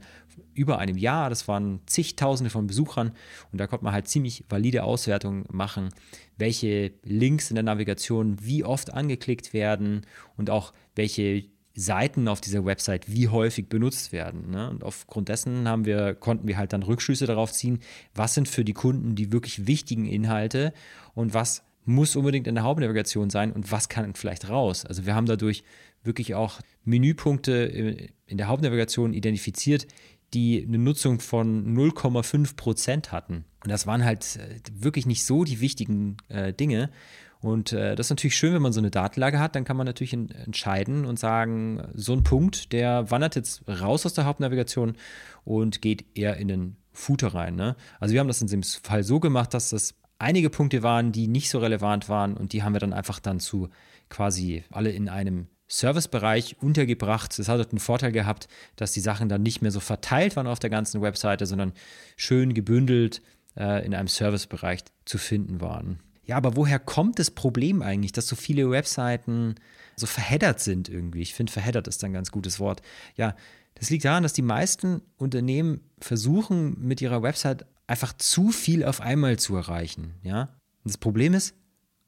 über 0.55 0.79
einem 0.79 0.97
Jahr. 0.97 1.31
Das 1.31 1.49
waren 1.49 1.81
zigtausende 1.87 2.51
von 2.51 2.67
Besuchern. 2.67 3.13
Und 3.53 3.59
da 3.59 3.67
konnte 3.67 3.85
man 3.85 3.95
halt 3.95 4.09
ziemlich 4.09 4.45
valide 4.49 4.85
Auswertungen 4.85 5.45
machen, 5.51 5.91
welche 6.37 6.93
Links 7.05 7.51
in 7.51 7.55
der 7.55 7.65
Navigation 7.65 8.37
wie 8.41 8.65
oft 8.65 8.93
angeklickt 8.93 9.53
werden 9.53 10.03
und 10.37 10.51
auch 10.51 10.73
welche 10.95 11.45
Seiten 11.79 12.27
auf 12.27 12.41
dieser 12.41 12.65
Website 12.65 13.11
wie 13.11 13.29
häufig 13.29 13.69
benutzt 13.69 14.11
werden. 14.11 14.51
Ne? 14.51 14.69
Und 14.69 14.83
aufgrund 14.83 15.29
dessen 15.29 15.69
haben 15.69 15.85
wir, 15.85 16.15
konnten 16.15 16.49
wir 16.49 16.57
halt 16.57 16.73
dann 16.73 16.83
Rückschlüsse 16.83 17.27
darauf 17.27 17.53
ziehen, 17.53 17.79
was 18.15 18.35
sind 18.35 18.49
für 18.49 18.65
die 18.65 18.73
Kunden 18.73 19.15
die 19.15 19.31
wirklich 19.31 19.69
wichtigen 19.69 20.07
Inhalte 20.07 20.73
und 21.15 21.35
was 21.35 21.63
muss 21.85 22.17
unbedingt 22.17 22.49
in 22.49 22.57
der 22.57 22.65
Hauptnavigation 22.65 23.31
sein 23.31 23.53
und 23.53 23.71
was 23.71 23.89
kann 23.89 24.15
vielleicht 24.15 24.51
raus. 24.51 24.85
Also 24.85 25.07
wir 25.07 25.15
haben 25.15 25.27
dadurch 25.27 25.63
wirklich 26.03 26.35
auch 26.35 26.61
Menüpunkte 26.85 28.11
in 28.27 28.39
der 28.39 28.49
Hauptnavigation 28.49 29.13
identifiziert, 29.13 29.87
die 30.35 30.65
eine 30.67 30.79
Nutzung 30.79 31.21
von 31.21 31.77
0,5 31.77 32.57
Prozent 32.57 33.13
hatten. 33.13 33.45
Und 33.63 33.71
das 33.71 33.87
waren 33.87 34.05
halt 34.05 34.37
äh, 34.37 34.61
wirklich 34.73 35.07
nicht 35.07 35.25
so 35.25 35.45
die 35.45 35.61
wichtigen 35.61 36.17
äh, 36.29 36.53
Dinge. 36.53 36.91
Und 37.41 37.73
äh, 37.73 37.95
das 37.95 38.07
ist 38.07 38.11
natürlich 38.11 38.37
schön, 38.37 38.53
wenn 38.53 38.63
man 38.63 38.73
so 38.73 38.81
eine 38.81 38.91
Datenlage 38.91 39.39
hat, 39.39 39.55
dann 39.55 39.65
kann 39.65 39.77
man 39.77 39.87
natürlich 39.87 40.13
in, 40.13 40.31
entscheiden 40.31 41.05
und 41.05 41.19
sagen, 41.19 41.83
so 41.95 42.13
ein 42.13 42.25
Punkt, 42.25 42.73
der 42.73 43.11
wandert 43.11 43.37
jetzt 43.37 43.63
raus 43.69 44.05
aus 44.07 44.15
der 44.15 44.25
Hauptnavigation 44.25 44.97
und 45.45 45.81
geht 45.81 46.05
eher 46.17 46.37
in 46.37 46.49
den 46.49 46.77
Footer 46.93 47.29
rein. 47.29 47.55
Ne? 47.55 47.77
Also 48.01 48.13
wir 48.13 48.21
haben 48.21 48.29
das 48.29 48.43
in 48.43 48.49
dem 48.49 48.63
Fall 48.65 49.05
so 49.05 49.21
gemacht, 49.21 49.55
dass 49.55 49.71
das 49.71 49.95
einige 50.19 50.51
Punkte 50.51 50.83
waren, 50.83 51.13
die 51.13 51.29
nicht 51.29 51.49
so 51.49 51.61
relevant 51.61 52.09
waren 52.09 52.37
und 52.37 52.53
die 52.53 52.65
haben 52.65 52.73
wir 52.73 52.81
dann 52.81 52.93
einfach 52.93 53.21
dann 53.21 53.39
zu 53.39 53.69
quasi 54.09 54.65
alle 54.71 54.91
in 54.91 55.09
einem 55.09 55.47
Servicebereich 55.69 56.57
untergebracht. 56.61 57.39
Das 57.39 57.49
hat 57.49 57.59
halt 57.59 57.71
einen 57.71 57.79
Vorteil 57.79 58.11
gehabt, 58.11 58.49
dass 58.77 58.93
die 58.93 59.01
Sachen 59.01 59.29
dann 59.29 59.43
nicht 59.43 59.63
mehr 59.63 59.71
so 59.71 59.81
verteilt 59.81 60.35
waren 60.35 60.47
auf 60.47 60.59
der 60.59 60.71
ganzen 60.71 61.03
Webseite, 61.03 61.47
sondern 61.47 61.73
schön 62.17 62.55
gebündelt 62.55 63.23
äh, 63.57 63.85
in 63.85 63.95
einem 63.95 64.09
Servicebereich 64.09 64.81
zu 65.05 65.19
finden 65.19 65.61
waren. 65.61 66.01
Ja, 66.29 66.37
aber 66.37 66.57
woher 66.57 66.79
kommt 66.79 67.19
das 67.19 67.31
Problem 67.31 67.81
eigentlich, 67.81 68.13
dass 68.13 68.29
so 68.29 68.37
viele 68.37 68.71
Webseiten 68.71 69.55
so 69.97 70.07
verheddert 70.07 70.61
sind 70.61 70.91
irgendwie? 70.91 71.23
Ich 71.23 71.35
finde, 71.35 71.51
verheddert 71.51 71.89
ist 71.89 72.05
ein 72.05 72.13
ganz 72.13 72.31
gutes 72.31 72.61
Wort. 72.61 72.83
Ja, 73.17 73.35
das 73.75 73.89
liegt 73.89 74.05
daran, 74.05 74.23
dass 74.23 74.35
die 74.35 74.43
meisten 74.43 75.01
Unternehmen 75.17 75.81
versuchen, 75.99 76.79
mit 76.87 77.01
ihrer 77.01 77.23
Website 77.23 77.65
einfach 77.87 78.13
zu 78.13 78.51
viel 78.51 78.85
auf 78.85 79.01
einmal 79.01 79.39
zu 79.39 79.57
erreichen. 79.57 80.17
Ja, 80.23 80.43
und 80.85 80.93
das 80.93 80.99
Problem 80.99 81.33
ist, 81.33 81.55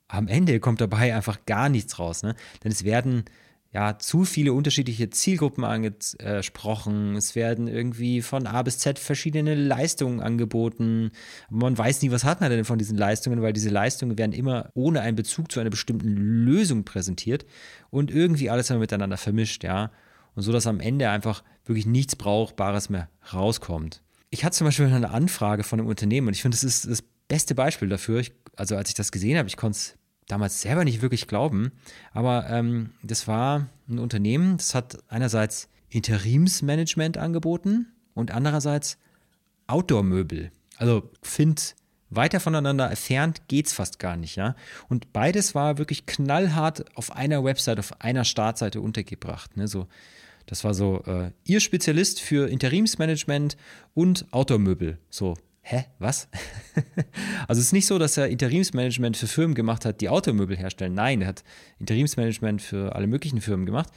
am 0.07 0.29
Ende 0.29 0.61
kommt 0.61 0.83
dabei 0.83 1.15
einfach 1.15 1.47
gar 1.47 1.71
nichts 1.71 1.99
raus. 1.99 2.23
Ne? 2.23 2.35
Denn 2.63 2.73
es 2.73 2.85
werden 2.85 3.25
ja, 3.73 3.99
zu 3.99 4.25
viele 4.25 4.53
unterschiedliche 4.53 5.11
Zielgruppen 5.11 5.65
angesprochen. 5.65 7.15
Es 7.15 7.37
werden 7.37 7.69
irgendwie 7.69 8.21
von 8.21 8.47
A 8.49 8.63
bis 8.63 8.79
Z 8.79 8.99
verschiedene 8.99 9.55
Leistungen 9.55 10.21
angeboten. 10.21 11.13
Man 11.51 11.79
weiß 11.79 12.03
nie, 12.03 12.11
was 12.11 12.25
hat 12.25 12.41
man 12.41 12.51
denn 12.51 12.65
von 12.65 12.79
diesen 12.79 12.99
Leistungen, 12.99 13.43
weil 13.43 13.53
diese 13.53 13.71
Leistungen 13.71 14.19
werden 14.19 14.33
immer 14.33 14.71
ohne 14.75 15.03
einen 15.03 15.15
Bezug 15.15 15.53
zu 15.53 15.61
einer 15.61 15.71
bestimmten 15.71 16.09
Lösung 16.09 16.85
präsentiert 16.85 17.47
und 17.91 18.11
irgendwie 18.11 18.51
alles 18.51 18.71
immer 18.71 18.81
miteinander 18.81 19.17
vermischt, 19.17 19.63
ja. 19.63 19.93
Und 20.35 20.43
so, 20.43 20.53
dass 20.53 20.67
am 20.67 20.81
Ende 20.81 21.09
einfach 21.11 21.45
wirklich 21.65 21.87
nichts 21.87 22.17
Brauchbares 22.17 22.89
mehr 22.89 23.09
rauskommt. 23.33 24.03
Ich 24.31 24.45
hatte 24.45 24.57
zum 24.57 24.67
Beispiel 24.67 24.87
eine 24.87 25.11
Anfrage 25.11 25.63
von 25.63 25.79
einem 25.79 25.89
Unternehmen 25.89 26.27
und 26.29 26.35
ich 26.35 26.43
finde, 26.43 26.57
das 26.57 26.65
ist 26.65 26.89
das 26.89 27.03
beste 27.29 27.55
Beispiel 27.55 27.89
dafür. 27.89 28.19
Ich, 28.19 28.33
also, 28.57 28.77
als 28.77 28.89
ich 28.89 28.95
das 28.95 29.13
gesehen 29.13 29.39
habe, 29.39 29.49
ich 29.49 29.57
konnte 29.57 29.77
es 29.77 29.99
damals 30.31 30.61
selber 30.61 30.85
nicht 30.85 31.03
wirklich 31.03 31.27
glauben. 31.27 31.73
Aber 32.13 32.49
ähm, 32.51 32.91
das 33.03 33.27
war 33.29 33.67
ein 33.89 33.99
Unternehmen, 33.99 34.57
das 34.57 34.75
hat 34.75 34.99
einerseits 35.09 35.69
Interimsmanagement 35.89 37.19
angeboten 37.19 37.87
und 38.15 38.31
andererseits 38.31 38.99
Outdoor-Möbel. 39.67 40.51
Also 40.77 41.11
find 41.23 41.75
weiter 42.11 42.41
voneinander 42.41 42.91
entfernt 42.91 43.43
geht 43.49 43.67
es 43.67 43.73
fast 43.73 43.99
gar 43.99 44.17
nicht, 44.17 44.37
ja. 44.37 44.57
Und 44.89 45.13
beides 45.13 45.55
war 45.55 45.79
wirklich 45.79 46.07
knallhart 46.07 46.97
auf 46.97 47.13
einer 47.13 47.45
Website, 47.45 47.79
auf 47.79 48.01
einer 48.01 48.25
Startseite 48.25 48.81
untergebracht. 48.81 49.57
Ne? 49.57 49.69
So, 49.69 49.87
das 50.47 50.65
war 50.65 50.75
so 50.75 51.03
äh, 51.07 51.31
ihr 51.45 51.61
Spezialist 51.61 52.21
für 52.21 52.49
Interimsmanagement 52.49 53.57
und 53.95 54.27
Outdoor-Möbel. 54.33 54.99
So, 55.09 55.37
hä, 55.71 55.85
was? 55.99 56.29
also 57.49 57.61
es 57.61 57.67
ist 57.67 57.73
nicht 57.73 57.87
so, 57.87 57.99
dass 57.99 58.17
er 58.17 58.29
Interimsmanagement 58.29 59.17
für 59.17 59.27
Firmen 59.27 59.55
gemacht 59.55 59.85
hat, 59.85 60.01
die 60.01 60.09
Automöbel 60.09 60.57
herstellen. 60.57 60.95
Nein, 60.95 61.23
er 61.23 61.29
hat 61.29 61.45
Interimsmanagement 61.79 62.61
für 62.61 62.95
alle 62.95 63.07
möglichen 63.07 63.41
Firmen 63.41 63.67
gemacht. 63.67 63.91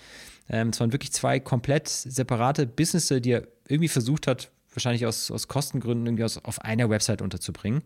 Ähm, 0.49 0.69
es 0.69 0.79
waren 0.79 0.91
wirklich 0.91 1.11
zwei 1.11 1.39
komplett 1.39 1.87
separate 1.87 2.67
Businesses, 2.67 3.21
die 3.21 3.31
er 3.31 3.47
irgendwie 3.67 3.87
versucht 3.87 4.27
hat, 4.27 4.51
wahrscheinlich 4.71 5.05
aus, 5.05 5.31
aus 5.31 5.47
Kostengründen 5.47 6.05
irgendwie 6.05 6.23
aus, 6.23 6.37
auf 6.37 6.61
einer 6.61 6.89
Website 6.89 7.21
unterzubringen. 7.21 7.81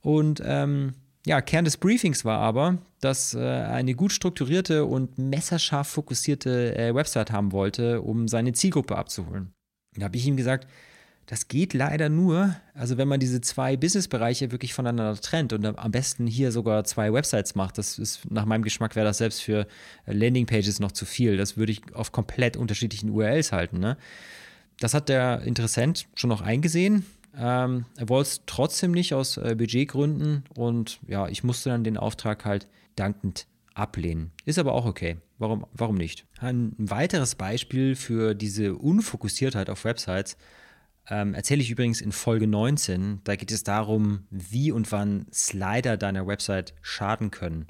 Und 0.00 0.42
ähm, 0.44 0.94
ja, 1.26 1.40
Kern 1.40 1.64
des 1.64 1.76
Briefings 1.76 2.24
war 2.24 2.38
aber, 2.38 2.78
dass 3.00 3.34
äh, 3.34 3.40
eine 3.40 3.94
gut 3.94 4.12
strukturierte 4.12 4.84
und 4.84 5.18
messerscharf 5.18 5.88
fokussierte 5.88 6.76
äh, 6.78 6.94
Website 6.94 7.32
haben 7.32 7.52
wollte, 7.52 8.00
um 8.00 8.28
seine 8.28 8.52
Zielgruppe 8.52 8.96
abzuholen. 8.96 9.52
Da 9.96 10.04
habe 10.04 10.16
ich 10.16 10.26
ihm 10.26 10.36
gesagt, 10.36 10.68
das 11.26 11.48
geht 11.48 11.74
leider 11.74 12.08
nur, 12.08 12.54
also 12.72 12.98
wenn 12.98 13.08
man 13.08 13.18
diese 13.18 13.40
zwei 13.40 13.76
Businessbereiche 13.76 14.52
wirklich 14.52 14.74
voneinander 14.74 15.20
trennt 15.20 15.52
und 15.52 15.64
am 15.66 15.90
besten 15.90 16.26
hier 16.28 16.52
sogar 16.52 16.84
zwei 16.84 17.12
Websites 17.12 17.56
macht. 17.56 17.78
Das 17.78 17.98
ist 17.98 18.30
nach 18.30 18.44
meinem 18.44 18.62
Geschmack 18.62 18.94
wäre 18.94 19.06
das 19.06 19.18
selbst 19.18 19.42
für 19.42 19.66
Landingpages 20.06 20.78
noch 20.78 20.92
zu 20.92 21.04
viel. 21.04 21.36
Das 21.36 21.56
würde 21.56 21.72
ich 21.72 21.94
auf 21.94 22.12
komplett 22.12 22.56
unterschiedlichen 22.56 23.10
URLs 23.10 23.50
halten. 23.50 23.80
Ne? 23.80 23.96
Das 24.78 24.94
hat 24.94 25.08
der 25.08 25.40
Interessent 25.42 26.06
schon 26.14 26.28
noch 26.28 26.42
eingesehen. 26.42 27.04
Ähm, 27.36 27.86
er 27.96 28.08
wollte 28.08 28.28
es 28.28 28.40
trotzdem 28.46 28.92
nicht 28.92 29.12
aus 29.12 29.36
äh, 29.36 29.56
Budgetgründen 29.58 30.44
und 30.54 31.00
ja, 31.08 31.26
ich 31.28 31.42
musste 31.42 31.70
dann 31.70 31.82
den 31.82 31.96
Auftrag 31.96 32.44
halt 32.44 32.68
dankend 32.94 33.46
ablehnen. 33.74 34.30
Ist 34.44 34.60
aber 34.60 34.74
auch 34.74 34.86
okay. 34.86 35.16
Warum, 35.38 35.66
warum 35.74 35.96
nicht? 35.96 36.24
Ein 36.38 36.72
weiteres 36.78 37.34
Beispiel 37.34 37.94
für 37.96 38.34
diese 38.34 38.76
Unfokussiertheit 38.76 39.68
auf 39.68 39.84
Websites 39.84 40.36
ähm, 41.08 41.34
erzähle 41.34 41.62
ich 41.62 41.70
übrigens 41.70 42.00
in 42.00 42.12
Folge 42.12 42.46
19. 42.46 43.20
Da 43.24 43.36
geht 43.36 43.52
es 43.52 43.64
darum, 43.64 44.26
wie 44.30 44.72
und 44.72 44.90
wann 44.92 45.26
Slider 45.32 45.96
deiner 45.96 46.26
Website 46.26 46.74
schaden 46.82 47.30
können. 47.30 47.66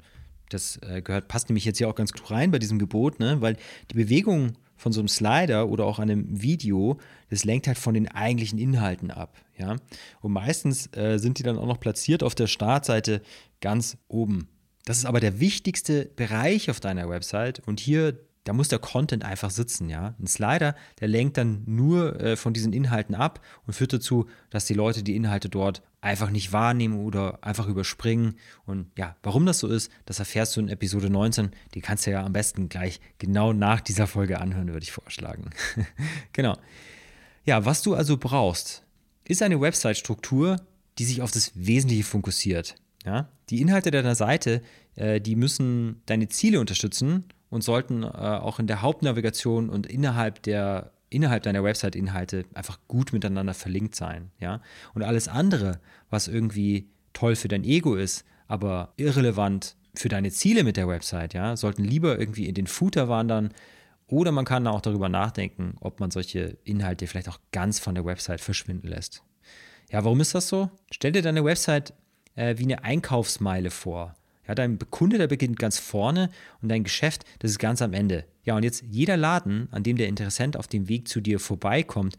Das 0.49 0.79
äh, 0.81 1.01
gehört, 1.01 1.27
passt 1.27 1.49
nämlich 1.49 1.65
jetzt 1.65 1.77
hier 1.77 1.89
auch 1.89 1.95
ganz 1.95 2.13
gut 2.13 2.31
rein 2.31 2.51
bei 2.51 2.59
diesem 2.59 2.79
Gebot, 2.79 3.19
ne? 3.19 3.41
weil 3.41 3.57
die 3.91 3.95
Bewegung 3.95 4.53
von 4.75 4.91
so 4.91 5.01
einem 5.01 5.07
Slider 5.07 5.67
oder 5.69 5.85
auch 5.85 5.99
einem 5.99 6.41
Video, 6.41 6.99
das 7.29 7.43
lenkt 7.43 7.67
halt 7.67 7.77
von 7.77 7.93
den 7.93 8.07
eigentlichen 8.07 8.59
Inhalten 8.59 9.11
ab. 9.11 9.35
Ja? 9.57 9.75
Und 10.21 10.31
meistens 10.31 10.87
äh, 10.95 11.17
sind 11.17 11.39
die 11.39 11.43
dann 11.43 11.57
auch 11.57 11.65
noch 11.65 11.79
platziert 11.79 12.23
auf 12.23 12.35
der 12.35 12.47
Startseite 12.47 13.21
ganz 13.59 13.97
oben. 14.07 14.47
Das 14.85 14.99
ist 14.99 15.05
aber 15.05 15.19
der 15.19 15.39
wichtigste 15.39 16.05
Bereich 16.05 16.69
auf 16.69 16.79
deiner 16.79 17.09
Website 17.09 17.59
und 17.67 17.79
hier 17.81 18.17
da 18.47 18.53
muss 18.53 18.69
der 18.69 18.79
Content 18.79 19.25
einfach 19.25 19.51
sitzen, 19.51 19.89
ja. 19.89 20.15
Ein 20.19 20.27
Slider, 20.27 20.73
der 21.01 21.09
lenkt 21.09 21.35
dann 21.35 21.63
nur 21.65 22.17
äh, 22.21 22.37
von 22.37 22.53
diesen 22.53 22.71
Inhalten 22.71 23.13
ab 23.13 23.41
und 23.65 23.73
führt 23.73 23.91
dazu, 23.91 24.29
dass 24.49 24.63
die 24.63 24.73
Leute 24.73 25.03
die 25.03 25.17
Inhalte 25.17 25.49
dort 25.49 25.81
einfach 25.99 26.29
nicht 26.29 26.53
wahrnehmen 26.53 26.97
oder 26.97 27.43
einfach 27.43 27.67
überspringen. 27.67 28.35
Und 28.65 28.87
ja, 28.97 29.17
warum 29.21 29.45
das 29.45 29.59
so 29.59 29.67
ist, 29.67 29.91
das 30.05 30.19
erfährst 30.19 30.55
du 30.55 30.61
in 30.61 30.69
Episode 30.69 31.09
19. 31.09 31.51
Die 31.73 31.81
kannst 31.81 32.07
du 32.07 32.11
ja 32.11 32.23
am 32.23 32.31
besten 32.31 32.69
gleich 32.69 33.01
genau 33.17 33.51
nach 33.51 33.81
dieser 33.81 34.07
Folge 34.07 34.39
anhören, 34.39 34.69
würde 34.69 34.83
ich 34.83 34.93
vorschlagen. 34.93 35.49
genau. 36.31 36.57
Ja, 37.43 37.65
was 37.65 37.81
du 37.81 37.95
also 37.95 38.15
brauchst, 38.15 38.83
ist 39.25 39.41
eine 39.41 39.59
Website-Struktur, 39.59 40.61
die 40.99 41.05
sich 41.05 41.21
auf 41.21 41.31
das 41.31 41.51
Wesentliche 41.55 42.05
fokussiert. 42.05 42.75
Ja? 43.03 43.27
Die 43.49 43.59
Inhalte 43.59 43.91
deiner 43.91 44.15
Seite, 44.15 44.61
äh, 44.95 45.19
die 45.19 45.35
müssen 45.35 46.01
deine 46.05 46.29
Ziele 46.29 46.61
unterstützen 46.61 47.25
und 47.49 47.63
sollten 47.63 48.03
äh, 48.03 48.07
auch 48.07 48.59
in 48.59 48.67
der 48.67 48.81
Hauptnavigation 48.81 49.69
und 49.69 49.85
innerhalb 49.85 50.43
der 50.43 50.91
innerhalb 51.09 51.43
deiner 51.43 51.63
Website-Inhalte 51.63 52.43
einfach 52.53 52.79
gut 52.89 53.13
miteinander 53.13 53.53
verlinkt 53.53 53.95
sein, 53.95 54.31
ja. 54.39 54.61
Und 54.93 55.03
alles 55.03 55.29
andere, 55.29 55.79
was 56.09 56.27
irgendwie 56.27 56.89
toll 57.13 57.37
für 57.37 57.47
dein 57.47 57.63
Ego 57.63 57.95
ist, 57.95 58.25
aber 58.47 58.93
irrelevant 58.97 59.77
für 59.95 60.09
deine 60.09 60.31
Ziele 60.31 60.63
mit 60.63 60.75
der 60.75 60.87
Website, 60.87 61.33
ja, 61.33 61.55
sollten 61.55 61.83
lieber 61.83 62.19
irgendwie 62.19 62.45
in 62.45 62.55
den 62.55 62.67
Footer 62.67 63.07
wandern 63.07 63.53
oder 64.07 64.31
man 64.31 64.45
kann 64.45 64.67
auch 64.67 64.81
darüber 64.81 65.09
nachdenken, 65.09 65.75
ob 65.81 65.99
man 65.99 66.11
solche 66.11 66.57
Inhalte 66.63 67.07
vielleicht 67.07 67.29
auch 67.29 67.39
ganz 67.51 67.79
von 67.79 67.95
der 67.95 68.05
Website 68.05 68.41
verschwinden 68.41 68.87
lässt. 68.87 69.23
Ja, 69.89 70.03
warum 70.03 70.19
ist 70.21 70.35
das 70.35 70.47
so? 70.47 70.69
Stell 70.91 71.11
dir 71.11 71.21
deine 71.21 71.43
Website 71.43 71.93
äh, 72.35 72.57
wie 72.57 72.63
eine 72.63 72.83
Einkaufsmeile 72.83 73.69
vor. 73.69 74.15
Ja, 74.47 74.55
dein 74.55 74.79
Kunde, 74.89 75.17
der 75.17 75.27
beginnt 75.27 75.59
ganz 75.59 75.77
vorne 75.77 76.29
und 76.61 76.69
dein 76.69 76.83
Geschäft, 76.83 77.25
das 77.39 77.51
ist 77.51 77.59
ganz 77.59 77.81
am 77.81 77.93
Ende. 77.93 78.25
Ja, 78.43 78.55
und 78.55 78.63
jetzt 78.63 78.83
jeder 78.89 79.17
Laden, 79.17 79.67
an 79.71 79.83
dem 79.83 79.97
der 79.97 80.07
Interessent 80.07 80.57
auf 80.57 80.67
dem 80.67 80.87
Weg 80.87 81.07
zu 81.07 81.21
dir 81.21 81.39
vorbeikommt, 81.39 82.17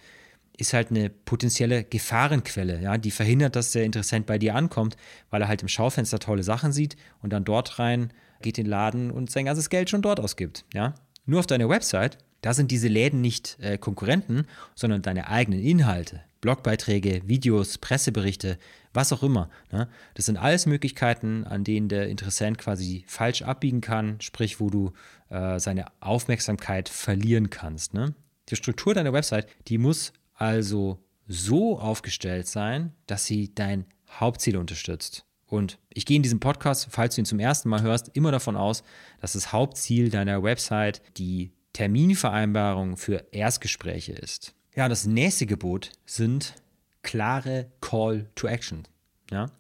ist 0.58 0.75
halt 0.75 0.90
eine 0.90 1.08
potenzielle 1.08 1.85
Gefahrenquelle, 1.85 2.80
ja, 2.82 2.99
die 2.99 3.12
verhindert, 3.12 3.56
dass 3.56 3.73
der 3.73 3.85
Interessent 3.85 4.26
bei 4.26 4.38
dir 4.38 4.56
ankommt, 4.56 4.97
weil 5.30 5.40
er 5.40 5.49
halt 5.49 5.62
im 5.62 5.68
Schaufenster 5.68 6.18
tolle 6.18 6.42
Sachen 6.42 6.73
sieht 6.73 6.97
und 7.23 7.32
dann 7.32 7.44
dort 7.44 7.78
rein 7.78 8.12
geht 8.42 8.58
in 8.58 8.64
den 8.64 8.70
Laden 8.70 9.11
und 9.11 9.30
sein 9.30 9.44
ganzes 9.44 9.70
Geld 9.70 9.88
schon 9.88 10.02
dort 10.02 10.20
ausgibt, 10.20 10.64
ja. 10.75 10.94
Nur 11.26 11.40
auf 11.40 11.47
deiner 11.47 11.68
Website, 11.68 12.18
da 12.40 12.54
sind 12.54 12.71
diese 12.71 12.88
Läden 12.88 13.21
nicht 13.21 13.59
äh, 13.61 13.78
Konkurrenten, 13.78 14.47
sondern 14.75 15.02
deine 15.02 15.28
eigenen 15.28 15.61
Inhalte. 15.61 16.23
Blogbeiträge, 16.40 17.23
Videos, 17.26 17.78
Presseberichte, 17.78 18.59
was 18.92 19.12
auch 19.12 19.23
immer. 19.23 19.50
Ne? 19.73 19.88
Das 20.14 20.26
sind 20.26 20.37
alles 20.37 20.66
Möglichkeiten, 20.66 21.45
an 21.45 21.64
denen 21.64 21.88
der 21.88 22.09
Interessent 22.09 22.59
quasi 22.59 23.04
falsch 23.07 23.42
abbiegen 23.42 23.80
kann, 23.80 24.21
sprich, 24.21 24.61
wo 24.61 24.71
du 24.71 24.92
äh, 25.30 25.59
seine 25.59 25.87
Aufmerksamkeit 26.00 26.88
verlieren 26.88 27.50
kannst. 27.50 27.95
Ne? 27.95 28.14
Die 28.49 28.57
Struktur 28.57 28.95
deiner 28.95 29.12
Website, 29.12 29.49
die 29.66 29.78
muss 29.78 30.12
also 30.35 31.02
so 31.26 31.78
aufgestellt 31.78 32.47
sein, 32.47 32.92
dass 33.07 33.26
sie 33.26 33.54
dein 33.54 33.85
Hauptziel 34.09 34.57
unterstützt. 34.57 35.25
Und 35.47 35.78
ich 35.92 36.07
gehe 36.07 36.16
in 36.16 36.23
diesem 36.23 36.40
Podcast, 36.40 36.88
falls 36.90 37.14
du 37.14 37.23
ihn 37.23 37.26
zum 37.26 37.40
ersten 37.40 37.68
Mal 37.68 37.83
hörst, 37.83 38.11
immer 38.14 38.30
davon 38.30 38.57
aus, 38.57 38.83
dass 39.21 39.33
das 39.33 39.52
Hauptziel 39.52 40.11
deiner 40.11 40.42
Website 40.42 41.02
die 41.16 41.52
Terminvereinbarung 41.78 42.97
für 42.97 43.25
Erstgespräche 43.30 44.11
ist. 44.11 44.52
Ja, 44.75 44.88
das 44.88 45.06
nächste 45.06 45.47
Gebot 45.47 45.92
sind 46.06 46.54
klare 47.02 47.70
Call 47.80 48.28
to 48.35 48.49
Action. 48.49 48.82
Ja? 49.30 49.52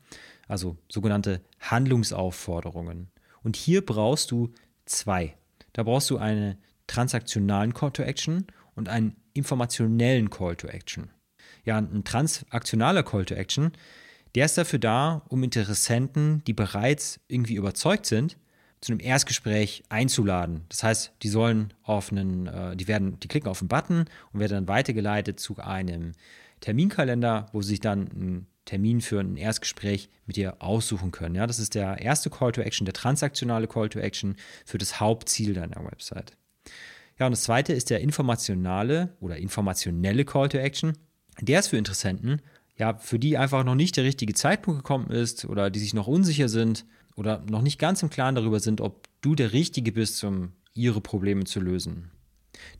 Also 0.48 0.76
sogenannte 0.88 1.42
Handlungsaufforderungen. 1.60 3.06
Und 3.44 3.54
hier 3.54 3.86
brauchst 3.86 4.32
du 4.32 4.52
zwei. 4.84 5.36
Da 5.72 5.84
brauchst 5.84 6.10
du 6.10 6.18
einen 6.18 6.58
transaktionalen 6.88 7.72
Call 7.72 7.92
to 7.92 8.02
Action 8.02 8.48
und 8.74 8.88
einen 8.88 9.14
informationellen 9.32 10.28
Call 10.28 10.56
to 10.56 10.66
Action. 10.66 11.10
Ja, 11.64 11.78
ein 11.78 12.02
transaktionaler 12.02 13.04
Call 13.04 13.26
to 13.26 13.36
Action, 13.36 13.70
der 14.34 14.46
ist 14.46 14.58
dafür 14.58 14.80
da, 14.80 15.22
um 15.28 15.44
Interessenten, 15.44 16.42
die 16.48 16.52
bereits 16.52 17.20
irgendwie 17.28 17.54
überzeugt 17.54 18.06
sind, 18.06 18.38
zu 18.80 18.92
einem 18.92 19.00
Erstgespräch 19.00 19.82
einzuladen. 19.88 20.64
Das 20.68 20.82
heißt, 20.82 21.12
die 21.22 21.28
sollen 21.28 21.72
auf 21.82 22.12
einen, 22.12 22.46
äh, 22.46 22.76
die 22.76 22.88
werden, 22.88 23.18
die 23.20 23.28
klicken 23.28 23.48
auf 23.48 23.60
einen 23.60 23.68
Button 23.68 24.04
und 24.32 24.40
werden 24.40 24.52
dann 24.52 24.68
weitergeleitet 24.68 25.40
zu 25.40 25.56
einem 25.58 26.12
Terminkalender, 26.60 27.48
wo 27.52 27.62
sie 27.62 27.70
sich 27.70 27.80
dann 27.80 28.10
einen 28.10 28.46
Termin 28.64 29.00
für 29.00 29.20
ein 29.20 29.36
Erstgespräch 29.36 30.10
mit 30.26 30.36
dir 30.36 30.56
aussuchen 30.62 31.10
können. 31.10 31.34
Ja, 31.34 31.46
das 31.46 31.58
ist 31.58 31.74
der 31.74 32.00
erste 32.02 32.30
Call 32.30 32.52
to 32.52 32.60
Action, 32.60 32.84
der 32.84 32.94
transaktionale 32.94 33.66
Call 33.66 33.88
to 33.88 33.98
Action 33.98 34.36
für 34.66 34.78
das 34.78 35.00
Hauptziel 35.00 35.54
deiner 35.54 35.84
Website. 35.84 36.36
Ja, 37.18 37.26
und 37.26 37.32
das 37.32 37.42
zweite 37.42 37.72
ist 37.72 37.90
der 37.90 38.00
informationale 38.00 39.16
oder 39.20 39.38
informationelle 39.38 40.24
Call 40.24 40.48
to 40.48 40.58
Action. 40.58 40.96
Der 41.40 41.60
ist 41.60 41.68
für 41.68 41.78
Interessenten, 41.78 42.42
ja, 42.76 42.96
für 42.98 43.18
die 43.18 43.38
einfach 43.38 43.64
noch 43.64 43.74
nicht 43.74 43.96
der 43.96 44.04
richtige 44.04 44.34
Zeitpunkt 44.34 44.80
gekommen 44.80 45.10
ist 45.10 45.44
oder 45.44 45.70
die 45.70 45.80
sich 45.80 45.94
noch 45.94 46.06
unsicher 46.06 46.48
sind 46.48 46.84
oder 47.18 47.42
noch 47.50 47.62
nicht 47.62 47.78
ganz 47.78 48.02
im 48.02 48.10
Klaren 48.10 48.36
darüber 48.36 48.60
sind, 48.60 48.80
ob 48.80 49.08
du 49.20 49.34
der 49.34 49.52
Richtige 49.52 49.92
bist, 49.92 50.22
um 50.22 50.52
ihre 50.72 51.00
Probleme 51.00 51.44
zu 51.44 51.60
lösen. 51.60 52.10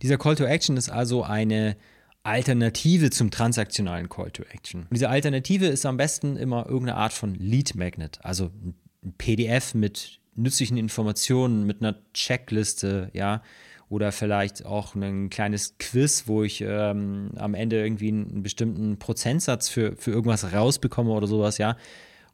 Dieser 0.01 0.16
Call 0.16 0.37
to 0.37 0.44
Action 0.44 0.77
ist 0.77 0.88
also 0.88 1.24
eine 1.24 1.77
Alternative 2.22 3.11
zum 3.11 3.31
transaktionalen 3.31 4.09
Call 4.09 4.31
to 4.31 4.44
Action. 4.44 4.83
Und 4.83 4.92
diese 4.92 5.09
Alternative 5.09 5.66
ist 5.66 5.85
am 5.87 5.96
besten 5.96 6.37
immer 6.37 6.66
irgendeine 6.66 6.96
Art 6.96 7.12
von 7.12 7.35
Lead 7.35 7.74
Magnet, 7.74 8.20
also 8.22 8.51
ein 8.62 8.74
PDF 9.18 9.74
mit 9.74 10.20
nützlichen 10.35 10.77
Informationen, 10.77 11.64
mit 11.64 11.81
einer 11.83 11.96
Checkliste, 12.14 13.11
ja, 13.12 13.42
oder 13.88 14.12
vielleicht 14.12 14.66
auch 14.66 14.94
ein 14.94 15.31
kleines 15.31 15.79
Quiz, 15.79 16.24
wo 16.27 16.42
ich 16.42 16.61
ähm, 16.61 17.31
am 17.37 17.55
Ende 17.55 17.83
irgendwie 17.83 18.09
einen 18.09 18.42
bestimmten 18.42 18.98
Prozentsatz 18.98 19.68
für, 19.68 19.96
für 19.96 20.11
irgendwas 20.11 20.53
rausbekomme 20.53 21.11
oder 21.11 21.27
sowas, 21.27 21.59
ja 21.59 21.77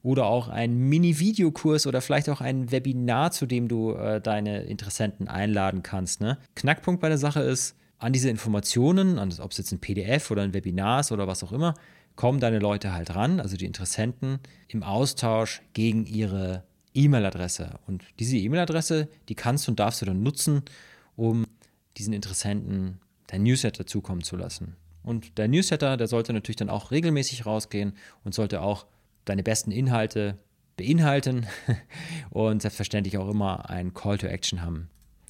oder 0.05 0.27
auch 0.27 0.49
ein 0.49 0.77
Mini-Videokurs 0.77 1.87
oder 1.87 2.03
vielleicht 2.03 2.29
auch 2.29 2.43
ein 2.43 2.71
Webinar, 2.71 3.33
zu 3.33 3.47
dem 3.47 3.69
du 3.69 3.95
äh, 3.95 4.21
deine 4.21 4.63
Interessenten 4.65 5.29
einladen 5.29 5.83
kannst. 5.83 6.21
Ne? 6.21 6.37
Knackpunkt 6.55 7.01
bei 7.01 7.09
der 7.09 7.19
Sache 7.19 7.41
ist, 7.41 7.75
an 7.99 8.13
diese 8.13 8.29
Informationen, 8.29 9.19
ob 9.41 9.51
es 9.51 9.57
jetzt 9.59 9.73
ein 9.73 9.81
PDF 9.81 10.31
oder 10.31 10.43
ein 10.43 10.53
Webinar 10.53 11.01
ist 11.01 11.11
oder 11.11 11.27
was 11.27 11.43
auch 11.43 11.53
immer, 11.53 11.75
kommen 12.17 12.39
deine 12.39 12.59
Leute 12.59 12.93
halt 12.93 13.15
ran, 13.15 13.41
also 13.41 13.57
die 13.57 13.65
Interessenten, 13.65 14.41
im 14.69 14.83
Austausch 14.83 15.63
gegen 15.73 16.05
ihre 16.05 16.65
E-Mail-Adresse. 16.93 17.79
Und 17.87 18.05
diese 18.19 18.37
E-Mail-Adresse, 18.37 19.09
die 19.31 19.35
kannst 19.35 19.71
und 19.71 19.81
darfst 19.81 20.03
du 20.03 20.07
dann 20.07 20.23
nutzen, 20.23 20.63
um 21.17 21.47
diesen 21.97 22.13
Interessenten 22.13 23.01
dein 23.29 23.43
Newsletter 23.43 23.87
zukommen 23.87 24.23
zu 24.23 24.37
lassen. 24.37 24.77
Und 25.03 25.39
der 25.39 25.49
Newsletter, 25.49 25.97
der 25.97 26.09
sollte 26.09 26.35
natürlich 26.35 26.57
dann 26.57 26.69
auch 26.69 26.91
regelmäßig 26.91 27.47
rausgehen 27.47 27.95
und 28.23 28.35
sollte 28.35 28.61
auch 28.61 28.85
deine 29.25 29.43
besten 29.43 29.71
Inhalte 29.71 30.39
beinhalten 30.77 31.47
und 32.31 32.63
selbstverständlich 32.63 33.19
auch 33.19 33.29
immer 33.29 33.71
ein 33.71 33.95
Call 33.95 34.19
to 34.19 34.27
Action 34.27 34.63
haben. 34.63 34.89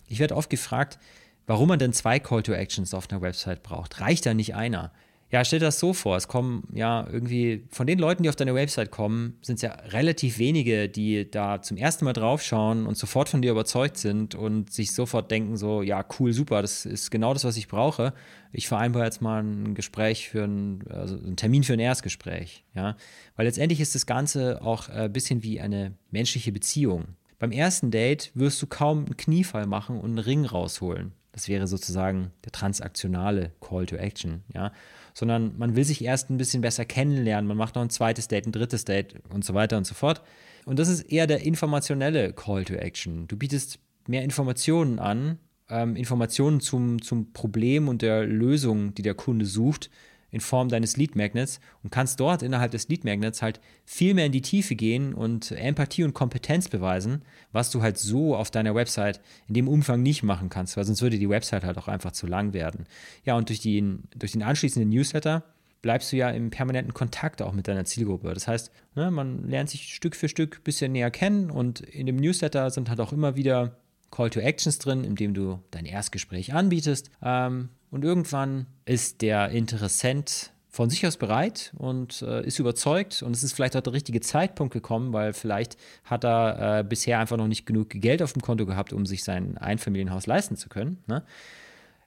Ich 0.08 0.18
werde 0.18 0.36
oft 0.36 0.50
gefragt, 0.50 0.98
warum 1.46 1.68
man 1.68 1.78
denn 1.78 1.92
zwei 1.92 2.18
Call 2.18 2.42
to 2.42 2.52
Actions 2.52 2.94
auf 2.94 3.10
einer 3.10 3.20
Website 3.20 3.62
braucht. 3.62 4.00
Reicht 4.00 4.26
da 4.26 4.34
nicht 4.34 4.54
einer? 4.54 4.92
Ja, 5.34 5.44
stell 5.44 5.58
dir 5.58 5.64
das 5.64 5.80
so 5.80 5.92
vor, 5.92 6.16
es 6.16 6.28
kommen 6.28 6.62
ja 6.72 7.08
irgendwie, 7.10 7.66
von 7.68 7.88
den 7.88 7.98
Leuten, 7.98 8.22
die 8.22 8.28
auf 8.28 8.36
deine 8.36 8.54
Website 8.54 8.92
kommen, 8.92 9.36
sind 9.42 9.56
es 9.56 9.62
ja 9.62 9.72
relativ 9.88 10.38
wenige, 10.38 10.88
die 10.88 11.28
da 11.28 11.60
zum 11.60 11.76
ersten 11.76 12.04
Mal 12.04 12.12
draufschauen 12.12 12.86
und 12.86 12.96
sofort 12.96 13.28
von 13.28 13.42
dir 13.42 13.50
überzeugt 13.50 13.96
sind 13.96 14.36
und 14.36 14.72
sich 14.72 14.94
sofort 14.94 15.32
denken 15.32 15.56
so, 15.56 15.82
ja, 15.82 16.04
cool, 16.20 16.32
super, 16.32 16.62
das 16.62 16.86
ist 16.86 17.10
genau 17.10 17.32
das, 17.32 17.42
was 17.42 17.56
ich 17.56 17.66
brauche. 17.66 18.14
Ich 18.52 18.68
vereinbare 18.68 19.06
jetzt 19.06 19.22
mal 19.22 19.42
ein 19.42 19.74
Gespräch 19.74 20.28
für 20.28 20.44
ein, 20.44 20.84
also 20.88 21.16
einen 21.16 21.34
Termin 21.34 21.64
für 21.64 21.72
ein 21.72 21.80
Erstgespräch, 21.80 22.62
ja. 22.76 22.96
Weil 23.34 23.46
letztendlich 23.46 23.80
ist 23.80 23.96
das 23.96 24.06
Ganze 24.06 24.62
auch 24.62 24.88
ein 24.88 25.12
bisschen 25.12 25.42
wie 25.42 25.60
eine 25.60 25.94
menschliche 26.12 26.52
Beziehung. 26.52 27.06
Beim 27.40 27.50
ersten 27.50 27.90
Date 27.90 28.30
wirst 28.34 28.62
du 28.62 28.68
kaum 28.68 29.06
einen 29.06 29.16
Kniefall 29.16 29.66
machen 29.66 29.98
und 29.98 30.10
einen 30.10 30.18
Ring 30.18 30.44
rausholen. 30.44 31.10
Das 31.32 31.48
wäre 31.48 31.66
sozusagen 31.66 32.30
der 32.44 32.52
transaktionale 32.52 33.50
Call 33.60 33.86
to 33.86 33.96
Action, 33.96 34.44
ja 34.54 34.70
sondern 35.14 35.56
man 35.56 35.76
will 35.76 35.84
sich 35.84 36.04
erst 36.04 36.28
ein 36.28 36.36
bisschen 36.36 36.60
besser 36.60 36.84
kennenlernen. 36.84 37.46
Man 37.46 37.56
macht 37.56 37.76
noch 37.76 37.82
ein 37.82 37.90
zweites 37.90 38.28
Date, 38.28 38.46
ein 38.46 38.52
drittes 38.52 38.84
Date 38.84 39.14
und 39.32 39.44
so 39.44 39.54
weiter 39.54 39.76
und 39.76 39.86
so 39.86 39.94
fort. 39.94 40.22
Und 40.66 40.78
das 40.78 40.88
ist 40.88 41.02
eher 41.02 41.26
der 41.26 41.44
informationelle 41.44 42.32
Call 42.32 42.64
to 42.64 42.74
Action. 42.74 43.28
Du 43.28 43.36
bietest 43.36 43.78
mehr 44.06 44.22
Informationen 44.22 44.98
an, 44.98 45.38
ähm, 45.70 45.96
Informationen 45.96 46.60
zum, 46.60 47.00
zum 47.00 47.32
Problem 47.32 47.88
und 47.88 48.02
der 48.02 48.26
Lösung, 48.26 48.94
die 48.94 49.02
der 49.02 49.14
Kunde 49.14 49.46
sucht, 49.46 49.90
in 50.34 50.40
Form 50.40 50.68
deines 50.68 50.96
Lead 50.96 51.14
Magnets 51.14 51.60
und 51.84 51.90
kannst 51.90 52.18
dort 52.18 52.42
innerhalb 52.42 52.72
des 52.72 52.88
Lead 52.88 53.04
Magnets 53.04 53.40
halt 53.40 53.60
viel 53.84 54.14
mehr 54.14 54.26
in 54.26 54.32
die 54.32 54.42
Tiefe 54.42 54.74
gehen 54.74 55.14
und 55.14 55.52
Empathie 55.52 56.02
und 56.02 56.12
Kompetenz 56.12 56.68
beweisen, 56.68 57.22
was 57.52 57.70
du 57.70 57.82
halt 57.82 57.98
so 57.98 58.34
auf 58.34 58.50
deiner 58.50 58.74
Website 58.74 59.20
in 59.46 59.54
dem 59.54 59.68
Umfang 59.68 60.02
nicht 60.02 60.24
machen 60.24 60.48
kannst, 60.48 60.76
weil 60.76 60.84
sonst 60.84 61.02
würde 61.02 61.20
die 61.20 61.28
Website 61.28 61.62
halt 61.62 61.78
auch 61.78 61.86
einfach 61.86 62.10
zu 62.10 62.26
lang 62.26 62.52
werden. 62.52 62.86
Ja, 63.24 63.36
und 63.36 63.48
durch, 63.48 63.60
die, 63.60 63.98
durch 64.16 64.32
den 64.32 64.42
anschließenden 64.42 64.90
Newsletter 64.90 65.44
bleibst 65.82 66.10
du 66.10 66.16
ja 66.16 66.30
im 66.30 66.50
permanenten 66.50 66.94
Kontakt 66.94 67.40
auch 67.40 67.52
mit 67.52 67.68
deiner 67.68 67.84
Zielgruppe. 67.84 68.34
Das 68.34 68.48
heißt, 68.48 68.72
ne, 68.96 69.12
man 69.12 69.48
lernt 69.48 69.70
sich 69.70 69.94
Stück 69.94 70.16
für 70.16 70.28
Stück 70.28 70.56
ein 70.56 70.64
bisschen 70.64 70.90
näher 70.90 71.12
kennen 71.12 71.48
und 71.50 71.78
in 71.80 72.06
dem 72.06 72.16
Newsletter 72.16 72.70
sind 72.70 72.88
halt 72.88 73.00
auch 73.00 73.12
immer 73.12 73.36
wieder 73.36 73.76
Call 74.10 74.30
to 74.30 74.40
Actions 74.40 74.78
drin, 74.78 75.04
indem 75.04 75.34
du 75.34 75.60
dein 75.70 75.86
Erstgespräch 75.86 76.54
anbietest. 76.54 77.10
Ähm, 77.22 77.68
und 77.90 78.04
irgendwann 78.04 78.66
ist 78.84 79.22
der 79.22 79.50
Interessent 79.50 80.52
von 80.74 80.90
sich 80.90 81.06
aus 81.06 81.16
bereit 81.16 81.72
und 81.78 82.22
äh, 82.22 82.44
ist 82.44 82.58
überzeugt 82.58 83.22
und 83.22 83.30
es 83.36 83.44
ist 83.44 83.52
vielleicht 83.52 83.76
auch 83.76 83.80
der 83.80 83.92
richtige 83.92 84.20
Zeitpunkt 84.20 84.72
gekommen, 84.72 85.12
weil 85.12 85.32
vielleicht 85.32 85.76
hat 86.02 86.24
er 86.24 86.80
äh, 86.80 86.82
bisher 86.82 87.20
einfach 87.20 87.36
noch 87.36 87.46
nicht 87.46 87.64
genug 87.64 87.90
Geld 87.90 88.22
auf 88.22 88.32
dem 88.32 88.42
Konto 88.42 88.66
gehabt, 88.66 88.92
um 88.92 89.06
sich 89.06 89.22
sein 89.22 89.56
Einfamilienhaus 89.56 90.26
leisten 90.26 90.56
zu 90.56 90.68
können. 90.68 90.98
Ne? 91.06 91.22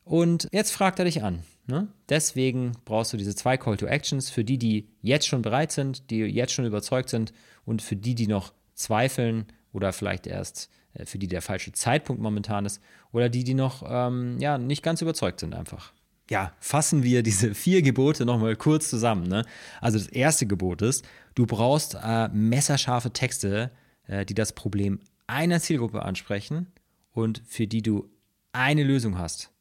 Und 0.03 0.49
jetzt 0.51 0.71
fragt 0.71 0.99
er 0.99 1.05
dich 1.05 1.23
an. 1.23 1.43
Ne? 1.65 1.87
Deswegen 2.09 2.73
brauchst 2.83 3.13
du 3.13 3.17
diese 3.17 3.35
zwei 3.35 3.55
Call 3.55 3.77
to 3.77 3.85
Actions 3.85 4.29
für 4.29 4.43
die, 4.43 4.57
die 4.57 4.89
jetzt 5.01 5.27
schon 5.27 5.41
bereit 5.41 5.71
sind, 5.71 6.09
die 6.09 6.19
jetzt 6.19 6.51
schon 6.51 6.65
überzeugt 6.65 7.07
sind 7.07 7.31
und 7.65 7.81
für 7.81 7.95
die, 7.95 8.15
die 8.15 8.27
noch 8.27 8.53
zweifeln 8.73 9.45
oder 9.71 9.93
vielleicht 9.93 10.27
erst 10.27 10.69
für 11.05 11.17
die 11.17 11.27
der 11.27 11.41
falsche 11.41 11.71
Zeitpunkt 11.71 12.21
momentan 12.21 12.65
ist 12.65 12.81
oder 13.11 13.29
die, 13.29 13.43
die 13.43 13.53
noch 13.53 13.83
ähm, 13.87 14.37
ja, 14.39 14.57
nicht 14.57 14.83
ganz 14.83 15.01
überzeugt 15.01 15.39
sind 15.39 15.53
einfach. 15.53 15.93
Ja, 16.29 16.53
fassen 16.59 17.03
wir 17.03 17.23
diese 17.23 17.53
vier 17.53 17.81
Gebote 17.81 18.25
nochmal 18.25 18.55
kurz 18.55 18.89
zusammen. 18.89 19.27
Ne? 19.27 19.45
Also 19.79 19.97
das 19.97 20.07
erste 20.07 20.45
Gebot 20.45 20.81
ist, 20.81 21.05
du 21.35 21.45
brauchst 21.45 21.97
äh, 22.01 22.27
messerscharfe 22.29 23.11
Texte, 23.11 23.71
äh, 24.07 24.25
die 24.25 24.33
das 24.33 24.53
Problem 24.53 24.99
einer 25.27 25.59
Zielgruppe 25.59 26.03
ansprechen 26.03 26.67
und 27.11 27.41
für 27.45 27.67
die 27.67 27.81
du 27.81 28.09
eine 28.51 28.83
Lösung 28.83 29.17
hast 29.17 29.51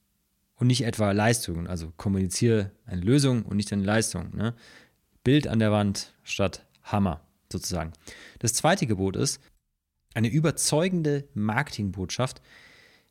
und 0.56 0.66
nicht 0.66 0.84
etwa 0.84 1.12
Leistungen. 1.12 1.66
Also 1.66 1.92
kommuniziere 1.96 2.72
eine 2.84 3.00
Lösung 3.00 3.44
und 3.44 3.56
nicht 3.56 3.72
eine 3.72 3.84
Leistung. 3.84 4.34
Ne? 4.34 4.54
Bild 5.22 5.46
an 5.46 5.58
der 5.58 5.72
Wand 5.72 6.14
statt 6.24 6.64
Hammer 6.82 7.20
sozusagen. 7.50 7.92
Das 8.38 8.54
zweite 8.54 8.86
Gebot 8.86 9.16
ist 9.16 9.40
eine 10.16 10.28
überzeugende 10.28 11.28
Marketingbotschaft, 11.34 12.40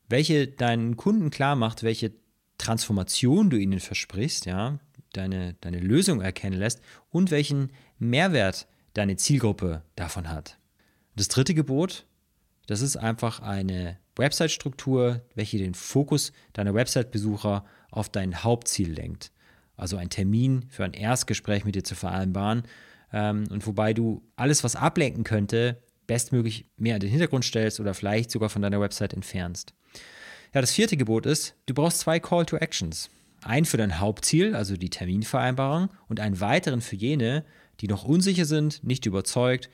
welche 0.10 0.48
deinen 0.48 0.98
Kunden 0.98 1.30
klar 1.30 1.56
macht, 1.56 1.84
welche 1.84 2.14
Transformation 2.58 3.52
du 3.52 3.58
ihnen 3.58 3.80
versprichst, 3.80 4.48
ja, 4.48 4.80
deine, 5.14 5.54
deine 5.62 5.80
Lösung 5.80 6.22
erkennen 6.22 6.58
lässt 6.58 6.82
und 7.12 7.30
welchen 7.30 7.72
Mehrwert 8.00 8.68
deine 8.94 9.18
Zielgruppe 9.18 9.84
davon 9.96 10.30
hat. 10.30 10.58
Das 11.16 11.28
dritte 11.28 11.54
Gebot, 11.54 12.08
das 12.66 12.82
ist 12.82 12.98
einfach 12.98 13.40
eine 13.40 14.00
Website-Struktur, 14.16 15.22
welche 15.36 15.60
den 15.60 15.76
Fokus 15.76 16.32
deiner 16.54 16.74
Website-Besucher 16.74 17.66
auf 17.92 18.10
dein 18.10 18.44
Hauptziel 18.44 18.92
lenkt. 18.92 19.32
Also 19.78 19.98
ein 19.98 20.10
Termin 20.10 20.66
für 20.70 20.86
ein 20.86 20.94
Erstgespräch 20.94 21.66
mit 21.66 21.76
dir 21.76 21.84
zu 21.84 21.94
vereinbaren 21.94 22.64
ähm, 23.14 23.44
und 23.52 23.68
wobei 23.68 23.94
du 23.94 24.24
alles, 24.36 24.64
was 24.64 24.76
ablenken 24.76 25.24
könnte, 25.24 25.84
bestmöglich 26.08 26.66
mehr 26.78 26.96
in 26.96 27.02
den 27.02 27.10
Hintergrund 27.10 27.46
stellst 27.46 27.80
oder 27.80 27.94
vielleicht 27.94 28.32
sogar 28.32 28.50
von 28.50 28.62
deiner 28.62 28.82
Website 28.82 29.14
entfernst. 29.14 29.74
Ja, 30.54 30.62
das 30.62 30.72
vierte 30.72 30.98
Gebot 30.98 31.26
ist, 31.26 31.56
du 31.66 31.74
brauchst 31.74 32.00
zwei 32.00 32.20
Call 32.20 32.46
to 32.46 32.58
Actions. 32.58 33.10
Einen 33.44 33.66
für 33.66 33.78
dein 33.78 34.00
Hauptziel, 34.00 34.56
also 34.56 34.78
die 34.78 34.90
Terminvereinbarung, 34.90 35.90
und 36.08 36.20
einen 36.20 36.40
weiteren 36.40 36.82
für 36.82 36.96
jene, 36.96 37.46
die 37.82 37.88
noch 37.88 38.06
unsicher 38.06 38.46
sind, 38.46 38.84
nicht 38.84 39.06
überzeugt 39.06 39.70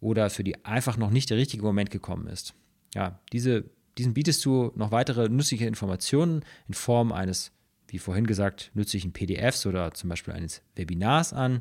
oder 0.00 0.30
für 0.30 0.44
die 0.44 0.64
einfach 0.64 0.96
noch 0.96 1.10
nicht 1.10 1.30
der 1.30 1.36
richtige 1.36 1.62
Moment 1.62 1.90
gekommen 1.90 2.26
ist. 2.26 2.54
Ja, 2.94 3.20
diese, 3.32 3.64
diesen 3.98 4.14
bietest 4.14 4.44
du 4.44 4.72
noch 4.76 4.90
weitere 4.90 5.28
nützliche 5.28 5.66
Informationen 5.66 6.44
in 6.68 6.74
Form 6.74 7.12
eines, 7.12 7.52
wie 7.88 7.98
vorhin 7.98 8.26
gesagt, 8.26 8.70
nützlichen 8.74 9.12
PDFs 9.12 9.66
oder 9.66 9.92
zum 9.92 10.10
Beispiel 10.10 10.34
eines 10.34 10.62
Webinars 10.74 11.32
an. 11.32 11.60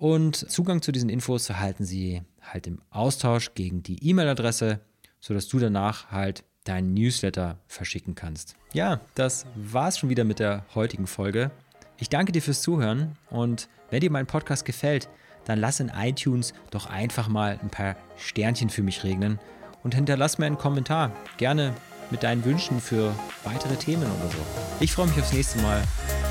Und 0.00 0.50
Zugang 0.50 0.80
zu 0.80 0.92
diesen 0.92 1.10
Infos 1.10 1.50
erhalten 1.50 1.84
sie 1.84 2.22
halt 2.40 2.66
im 2.66 2.80
Austausch 2.88 3.52
gegen 3.52 3.82
die 3.82 4.02
E-Mail-Adresse, 4.08 4.80
sodass 5.20 5.46
du 5.46 5.58
danach 5.58 6.10
halt 6.10 6.42
deinen 6.64 6.94
Newsletter 6.94 7.58
verschicken 7.66 8.14
kannst. 8.14 8.56
Ja, 8.72 9.02
das 9.14 9.44
war's 9.56 9.98
schon 9.98 10.08
wieder 10.08 10.24
mit 10.24 10.38
der 10.38 10.64
heutigen 10.74 11.06
Folge. 11.06 11.50
Ich 11.98 12.08
danke 12.08 12.32
dir 12.32 12.40
fürs 12.40 12.62
Zuhören 12.62 13.18
und 13.28 13.68
wenn 13.90 14.00
dir 14.00 14.10
mein 14.10 14.26
Podcast 14.26 14.64
gefällt, 14.64 15.10
dann 15.44 15.58
lass 15.60 15.80
in 15.80 15.90
iTunes 15.94 16.54
doch 16.70 16.86
einfach 16.86 17.28
mal 17.28 17.60
ein 17.62 17.68
paar 17.68 17.94
Sternchen 18.16 18.70
für 18.70 18.82
mich 18.82 19.04
regnen 19.04 19.38
und 19.82 19.94
hinterlass 19.94 20.38
mir 20.38 20.46
einen 20.46 20.56
Kommentar. 20.56 21.12
Gerne 21.36 21.74
mit 22.10 22.22
deinen 22.22 22.42
Wünschen 22.46 22.80
für 22.80 23.14
weitere 23.44 23.76
Themen 23.76 24.04
oder 24.04 24.30
so. 24.30 24.38
Ich 24.80 24.92
freue 24.92 25.08
mich 25.08 25.20
aufs 25.20 25.34
nächste 25.34 25.60
Mal. 25.60 25.82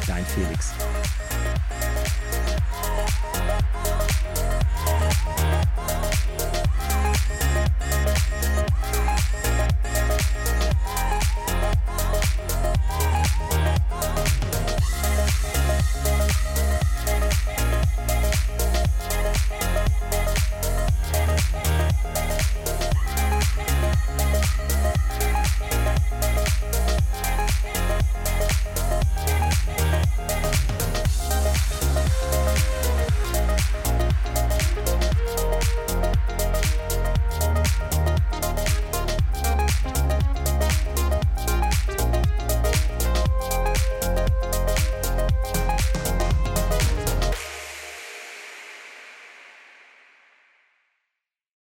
Dein 0.08 0.26
Felix. 0.26 0.74